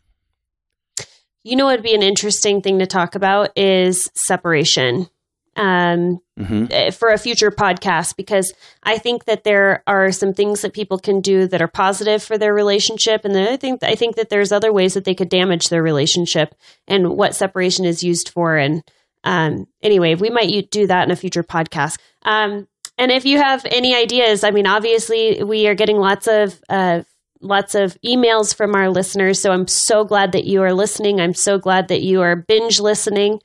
You 1.44 1.56
know, 1.56 1.66
what 1.66 1.78
would 1.78 1.84
be 1.84 1.96
an 1.96 2.04
interesting 2.04 2.62
thing 2.62 2.80
to 2.80 2.86
talk 2.86 3.16
about 3.16 3.58
is 3.58 4.12
separation. 4.14 5.08
Um, 5.56 6.20
hmm 6.40 6.66
eh, 6.72 6.92
for 6.92 7.10
a 7.10 7.18
future 7.18 7.52
podcast 7.52 8.16
because 8.16 8.54
I 8.84 8.98
think 8.98 9.26
that 9.26 9.44
there 9.44 9.84
are 9.88 10.12
some 10.12 10.34
things 10.34 10.62
that 10.62 10.74
people 10.74 10.98
can 10.98 11.22
do 11.22 11.48
that 11.48 11.62
are 11.62 11.68
positive 11.68 12.24
for 12.24 12.38
their 12.38 12.54
relationship, 12.54 13.26
and 13.26 13.36
then 13.36 13.48
I 13.48 13.58
think 13.58 13.84
I 13.84 13.96
think 13.96 14.16
that 14.16 14.30
there's 14.30 14.52
other 14.52 14.72
ways 14.72 14.94
that 14.94 15.04
they 15.04 15.16
could 15.16 15.30
damage 15.30 15.70
their 15.70 15.84
relationship, 15.84 16.56
and 16.88 17.10
what 17.10 17.36
separation 17.36 17.86
is 17.86 18.04
used 18.04 18.30
for. 18.30 18.58
And 18.58 18.84
um, 19.24 19.68
anyway, 19.84 20.16
we 20.16 20.30
might 20.30 20.72
do 20.72 20.88
that 20.88 21.04
in 21.04 21.12
a 21.12 21.16
future 21.16 21.44
podcast. 21.44 21.98
Um, 22.24 22.68
and 22.98 23.12
if 23.12 23.26
you 23.26 23.38
have 23.38 23.66
any 23.70 23.96
ideas, 23.96 24.44
I 24.44 24.52
mean, 24.52 24.68
obviously 24.68 25.44
we 25.44 25.68
are 25.68 25.76
getting 25.76 25.98
lots 25.98 26.28
of. 26.28 26.62
Uh, 26.70 27.04
Lots 27.42 27.74
of 27.74 27.98
emails 28.06 28.54
from 28.54 28.76
our 28.76 28.90
listeners. 28.90 29.42
So 29.42 29.54
I'm 29.54 29.66
so 29.66 30.04
glad 30.04 30.34
that 30.34 30.44
you 30.44 30.62
are 30.62 30.74
listening. 30.74 31.22
I'm 31.22 31.34
so 31.34 31.58
glad 31.58 31.88
that 31.88 32.02
you 32.02 32.20
are 32.20 32.36
binge 32.36 32.82
listening. 32.82 33.40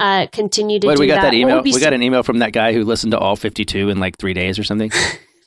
Uh, 0.00 0.26
continue 0.32 0.80
to 0.80 0.86
What 0.86 0.96
do 0.96 1.00
we 1.00 1.06
got 1.06 1.16
that, 1.16 1.24
What 1.26 1.34
email? 1.34 1.60
be 1.60 1.74
We 1.74 1.80
got 1.80 1.92
an 1.92 2.02
email 2.02 2.22
from 2.22 2.38
that 2.38 2.52
guy 2.52 2.72
who 2.72 2.84
listened 2.84 3.12
to 3.12 3.18
all 3.18 3.36
52 3.36 3.90
in 3.90 4.00
like 4.00 4.16
three 4.16 4.32
days 4.32 4.58
or 4.58 4.64
something. 4.64 4.90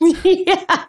yeah. 0.24 0.84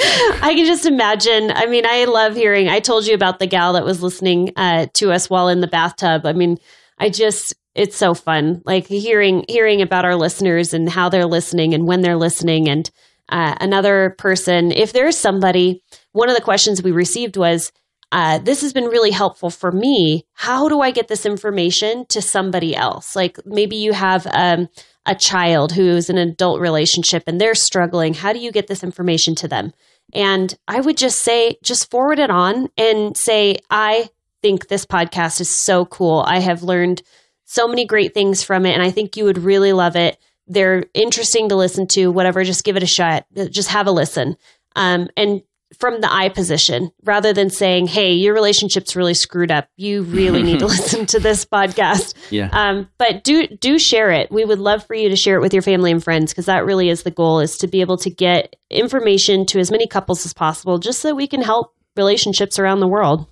I 0.00 0.52
can 0.56 0.66
just 0.66 0.84
imagine. 0.84 1.52
I 1.52 1.66
mean, 1.66 1.86
I 1.86 2.06
love 2.06 2.34
hearing. 2.34 2.68
I 2.68 2.80
told 2.80 3.06
you 3.06 3.14
about 3.14 3.38
the 3.38 3.46
gal 3.46 3.74
that 3.74 3.84
was 3.84 4.02
listening 4.02 4.50
uh, 4.56 4.86
to 4.94 5.12
us 5.12 5.30
while 5.30 5.48
in 5.48 5.60
the 5.60 5.68
bathtub. 5.68 6.26
I 6.26 6.32
mean, 6.32 6.58
I 6.98 7.08
just 7.08 7.54
it's 7.76 7.96
so 7.96 8.14
fun, 8.14 8.62
like 8.64 8.88
hearing 8.88 9.44
hearing 9.48 9.80
about 9.80 10.04
our 10.04 10.16
listeners 10.16 10.74
and 10.74 10.88
how 10.88 11.08
they're 11.08 11.26
listening 11.26 11.72
and 11.72 11.86
when 11.86 12.02
they're 12.02 12.16
listening. 12.16 12.68
And 12.68 12.90
uh, 13.28 13.54
another 13.60 14.16
person, 14.18 14.72
if 14.72 14.92
there's 14.92 15.16
somebody, 15.16 15.82
one 16.10 16.28
of 16.28 16.34
the 16.34 16.42
questions 16.42 16.82
we 16.82 16.90
received 16.90 17.36
was, 17.36 17.70
uh, 18.14 18.38
"This 18.38 18.62
has 18.62 18.72
been 18.72 18.84
really 18.84 19.10
helpful 19.10 19.50
for 19.50 19.70
me. 19.70 20.24
How 20.32 20.68
do 20.68 20.80
I 20.80 20.90
get 20.90 21.08
this 21.08 21.26
information 21.26 22.06
to 22.06 22.22
somebody 22.22 22.74
else? 22.74 23.14
Like 23.14 23.38
maybe 23.44 23.76
you 23.76 23.92
have." 23.92 24.26
Um, 24.26 24.68
a 25.06 25.14
child 25.14 25.72
who's 25.72 26.08
in 26.08 26.16
an 26.16 26.30
adult 26.30 26.60
relationship 26.60 27.24
and 27.26 27.38
they're 27.38 27.54
struggling, 27.54 28.14
how 28.14 28.32
do 28.32 28.38
you 28.38 28.50
get 28.50 28.68
this 28.68 28.82
information 28.82 29.34
to 29.34 29.46
them? 29.46 29.70
And 30.14 30.56
I 30.68 30.80
would 30.80 30.96
just 30.96 31.22
say, 31.22 31.56
just 31.62 31.90
forward 31.90 32.18
it 32.18 32.30
on 32.30 32.68
and 32.76 33.16
say, 33.16 33.56
I 33.70 34.08
think 34.42 34.68
this 34.68 34.86
podcast 34.86 35.40
is 35.40 35.48
so 35.48 35.84
cool. 35.86 36.22
I 36.26 36.38
have 36.38 36.62
learned 36.62 37.02
so 37.44 37.66
many 37.66 37.84
great 37.86 38.14
things 38.14 38.42
from 38.42 38.66
it, 38.66 38.72
and 38.72 38.82
I 38.82 38.90
think 38.90 39.16
you 39.16 39.24
would 39.24 39.38
really 39.38 39.72
love 39.72 39.96
it. 39.96 40.18
They're 40.46 40.84
interesting 40.94 41.48
to 41.48 41.56
listen 41.56 41.86
to, 41.88 42.08
whatever, 42.08 42.44
just 42.44 42.64
give 42.64 42.76
it 42.76 42.82
a 42.82 42.86
shot. 42.86 43.26
Just 43.50 43.70
have 43.70 43.86
a 43.86 43.90
listen. 43.90 44.36
Um, 44.76 45.08
and 45.16 45.42
from 45.78 46.00
the 46.00 46.12
I 46.12 46.28
position, 46.28 46.90
rather 47.04 47.32
than 47.32 47.50
saying, 47.50 47.88
hey, 47.88 48.12
your 48.12 48.34
relationship's 48.34 48.94
really 48.94 49.14
screwed 49.14 49.50
up. 49.50 49.68
You 49.76 50.02
really 50.02 50.42
need 50.42 50.60
to 50.60 50.66
listen 50.76 51.06
to 51.06 51.18
this 51.18 51.44
podcast. 51.44 52.14
Yeah. 52.30 52.48
Um, 52.52 52.88
but 52.98 53.24
do 53.24 53.46
do 53.46 53.78
share 53.78 54.10
it. 54.10 54.30
We 54.30 54.44
would 54.44 54.58
love 54.58 54.86
for 54.86 54.94
you 54.94 55.08
to 55.08 55.16
share 55.16 55.36
it 55.36 55.40
with 55.40 55.52
your 55.52 55.62
family 55.62 55.90
and 55.90 56.02
friends 56.02 56.32
because 56.32 56.46
that 56.46 56.64
really 56.64 56.88
is 56.88 57.02
the 57.02 57.10
goal: 57.10 57.40
is 57.40 57.58
to 57.58 57.66
be 57.66 57.80
able 57.80 57.96
to 57.98 58.10
get 58.10 58.54
information 58.70 59.46
to 59.46 59.58
as 59.58 59.70
many 59.70 59.86
couples 59.86 60.24
as 60.24 60.32
possible, 60.32 60.78
just 60.78 61.00
so 61.00 61.14
we 61.14 61.26
can 61.26 61.42
help 61.42 61.74
relationships 61.96 62.58
around 62.58 62.80
the 62.80 62.88
world. 62.88 63.26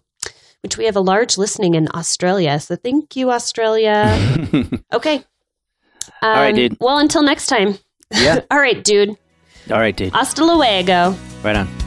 Which 0.62 0.78
we 0.78 0.84
have 0.84 0.94
a 0.94 1.00
large 1.00 1.38
listening 1.38 1.74
in 1.74 1.88
Australia, 1.92 2.60
so 2.60 2.76
thank 2.76 3.16
you, 3.16 3.32
Australia. 3.32 4.16
okay. 4.92 5.16
Um, 5.16 5.22
All 6.22 6.34
right, 6.34 6.54
dude. 6.54 6.76
Well, 6.80 6.98
until 6.98 7.22
next 7.22 7.46
time. 7.46 7.78
yeah. 8.12 8.40
All 8.50 8.58
right, 8.58 8.82
dude. 8.82 9.10
All 9.70 9.78
right, 9.78 9.96
dude. 9.96 10.12
Hasta 10.12 10.44
luego. 10.44 11.16
Right 11.42 11.56
on. 11.56 11.81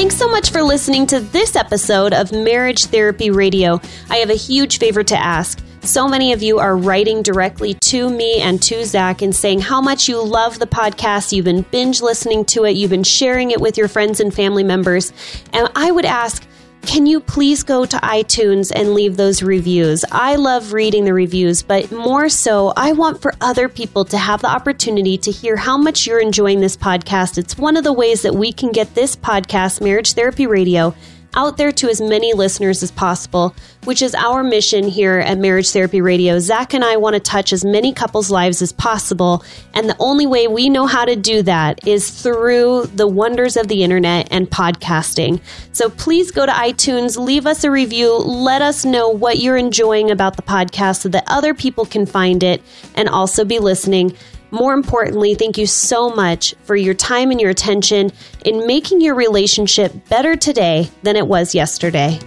Thanks 0.00 0.16
so 0.16 0.30
much 0.30 0.50
for 0.50 0.62
listening 0.62 1.06
to 1.08 1.20
this 1.20 1.54
episode 1.54 2.14
of 2.14 2.32
Marriage 2.32 2.86
Therapy 2.86 3.30
Radio. 3.30 3.78
I 4.08 4.16
have 4.16 4.30
a 4.30 4.34
huge 4.34 4.78
favor 4.78 5.04
to 5.04 5.14
ask. 5.14 5.62
So 5.82 6.08
many 6.08 6.32
of 6.32 6.42
you 6.42 6.58
are 6.58 6.74
writing 6.74 7.22
directly 7.22 7.74
to 7.74 8.08
me 8.08 8.40
and 8.40 8.62
to 8.62 8.86
Zach 8.86 9.20
and 9.20 9.36
saying 9.36 9.60
how 9.60 9.82
much 9.82 10.08
you 10.08 10.24
love 10.24 10.58
the 10.58 10.66
podcast. 10.66 11.32
You've 11.32 11.44
been 11.44 11.66
binge 11.70 12.00
listening 12.00 12.46
to 12.46 12.64
it, 12.64 12.76
you've 12.76 12.88
been 12.88 13.04
sharing 13.04 13.50
it 13.50 13.60
with 13.60 13.76
your 13.76 13.88
friends 13.88 14.20
and 14.20 14.32
family 14.32 14.64
members. 14.64 15.12
And 15.52 15.68
I 15.76 15.90
would 15.90 16.06
ask, 16.06 16.46
can 16.82 17.06
you 17.06 17.20
please 17.20 17.62
go 17.62 17.84
to 17.84 17.96
iTunes 17.98 18.72
and 18.74 18.94
leave 18.94 19.16
those 19.16 19.42
reviews? 19.42 20.04
I 20.10 20.36
love 20.36 20.72
reading 20.72 21.04
the 21.04 21.14
reviews, 21.14 21.62
but 21.62 21.92
more 21.92 22.28
so, 22.28 22.72
I 22.76 22.92
want 22.92 23.20
for 23.20 23.34
other 23.40 23.68
people 23.68 24.04
to 24.06 24.18
have 24.18 24.42
the 24.42 24.48
opportunity 24.48 25.18
to 25.18 25.30
hear 25.30 25.56
how 25.56 25.76
much 25.76 26.06
you're 26.06 26.20
enjoying 26.20 26.60
this 26.60 26.76
podcast. 26.76 27.38
It's 27.38 27.58
one 27.58 27.76
of 27.76 27.84
the 27.84 27.92
ways 27.92 28.22
that 28.22 28.34
we 28.34 28.52
can 28.52 28.72
get 28.72 28.94
this 28.94 29.14
podcast, 29.14 29.80
Marriage 29.80 30.14
Therapy 30.14 30.46
Radio, 30.46 30.94
out 31.34 31.56
there 31.56 31.72
to 31.72 31.88
as 31.88 32.00
many 32.00 32.32
listeners 32.32 32.82
as 32.82 32.90
possible, 32.90 33.54
which 33.84 34.02
is 34.02 34.14
our 34.14 34.42
mission 34.42 34.88
here 34.88 35.18
at 35.18 35.38
Marriage 35.38 35.70
Therapy 35.70 36.00
Radio. 36.00 36.38
Zach 36.38 36.74
and 36.74 36.84
I 36.84 36.96
want 36.96 37.14
to 37.14 37.20
touch 37.20 37.52
as 37.52 37.64
many 37.64 37.92
couples' 37.92 38.30
lives 38.30 38.62
as 38.62 38.72
possible, 38.72 39.44
and 39.74 39.88
the 39.88 39.96
only 39.98 40.26
way 40.26 40.48
we 40.48 40.68
know 40.68 40.86
how 40.86 41.04
to 41.04 41.16
do 41.16 41.42
that 41.42 41.86
is 41.86 42.10
through 42.10 42.86
the 42.94 43.06
wonders 43.06 43.56
of 43.56 43.68
the 43.68 43.82
internet 43.82 44.28
and 44.30 44.50
podcasting. 44.50 45.40
So 45.72 45.88
please 45.90 46.30
go 46.30 46.46
to 46.46 46.52
iTunes, 46.52 47.18
leave 47.18 47.46
us 47.46 47.64
a 47.64 47.70
review, 47.70 48.12
let 48.16 48.62
us 48.62 48.84
know 48.84 49.08
what 49.08 49.38
you're 49.38 49.56
enjoying 49.56 50.10
about 50.10 50.36
the 50.36 50.42
podcast 50.42 51.00
so 51.02 51.08
that 51.10 51.24
other 51.26 51.54
people 51.54 51.86
can 51.86 52.06
find 52.06 52.42
it 52.42 52.62
and 52.94 53.08
also 53.08 53.44
be 53.44 53.58
listening. 53.58 54.16
More 54.50 54.74
importantly, 54.74 55.34
thank 55.34 55.58
you 55.58 55.66
so 55.66 56.10
much 56.10 56.54
for 56.64 56.74
your 56.74 56.94
time 56.94 57.30
and 57.30 57.40
your 57.40 57.50
attention 57.50 58.10
in 58.44 58.66
making 58.66 59.00
your 59.00 59.14
relationship 59.14 59.92
better 60.08 60.34
today 60.34 60.90
than 61.02 61.16
it 61.16 61.26
was 61.26 61.54
yesterday. 61.54 62.18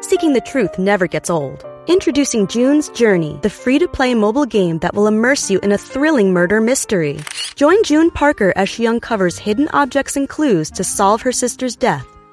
Seeking 0.00 0.32
the 0.32 0.42
truth 0.44 0.78
never 0.78 1.06
gets 1.06 1.30
old. 1.30 1.64
Introducing 1.86 2.46
June's 2.46 2.88
Journey, 2.90 3.38
the 3.42 3.50
free 3.50 3.78
to 3.78 3.86
play 3.86 4.14
mobile 4.14 4.46
game 4.46 4.78
that 4.78 4.94
will 4.94 5.06
immerse 5.06 5.50
you 5.50 5.58
in 5.60 5.72
a 5.72 5.78
thrilling 5.78 6.32
murder 6.32 6.60
mystery. 6.60 7.20
Join 7.56 7.82
June 7.84 8.10
Parker 8.10 8.52
as 8.56 8.68
she 8.68 8.86
uncovers 8.86 9.38
hidden 9.38 9.68
objects 9.72 10.16
and 10.16 10.28
clues 10.28 10.70
to 10.72 10.84
solve 10.84 11.20
her 11.22 11.32
sister's 11.32 11.76
death 11.76 12.06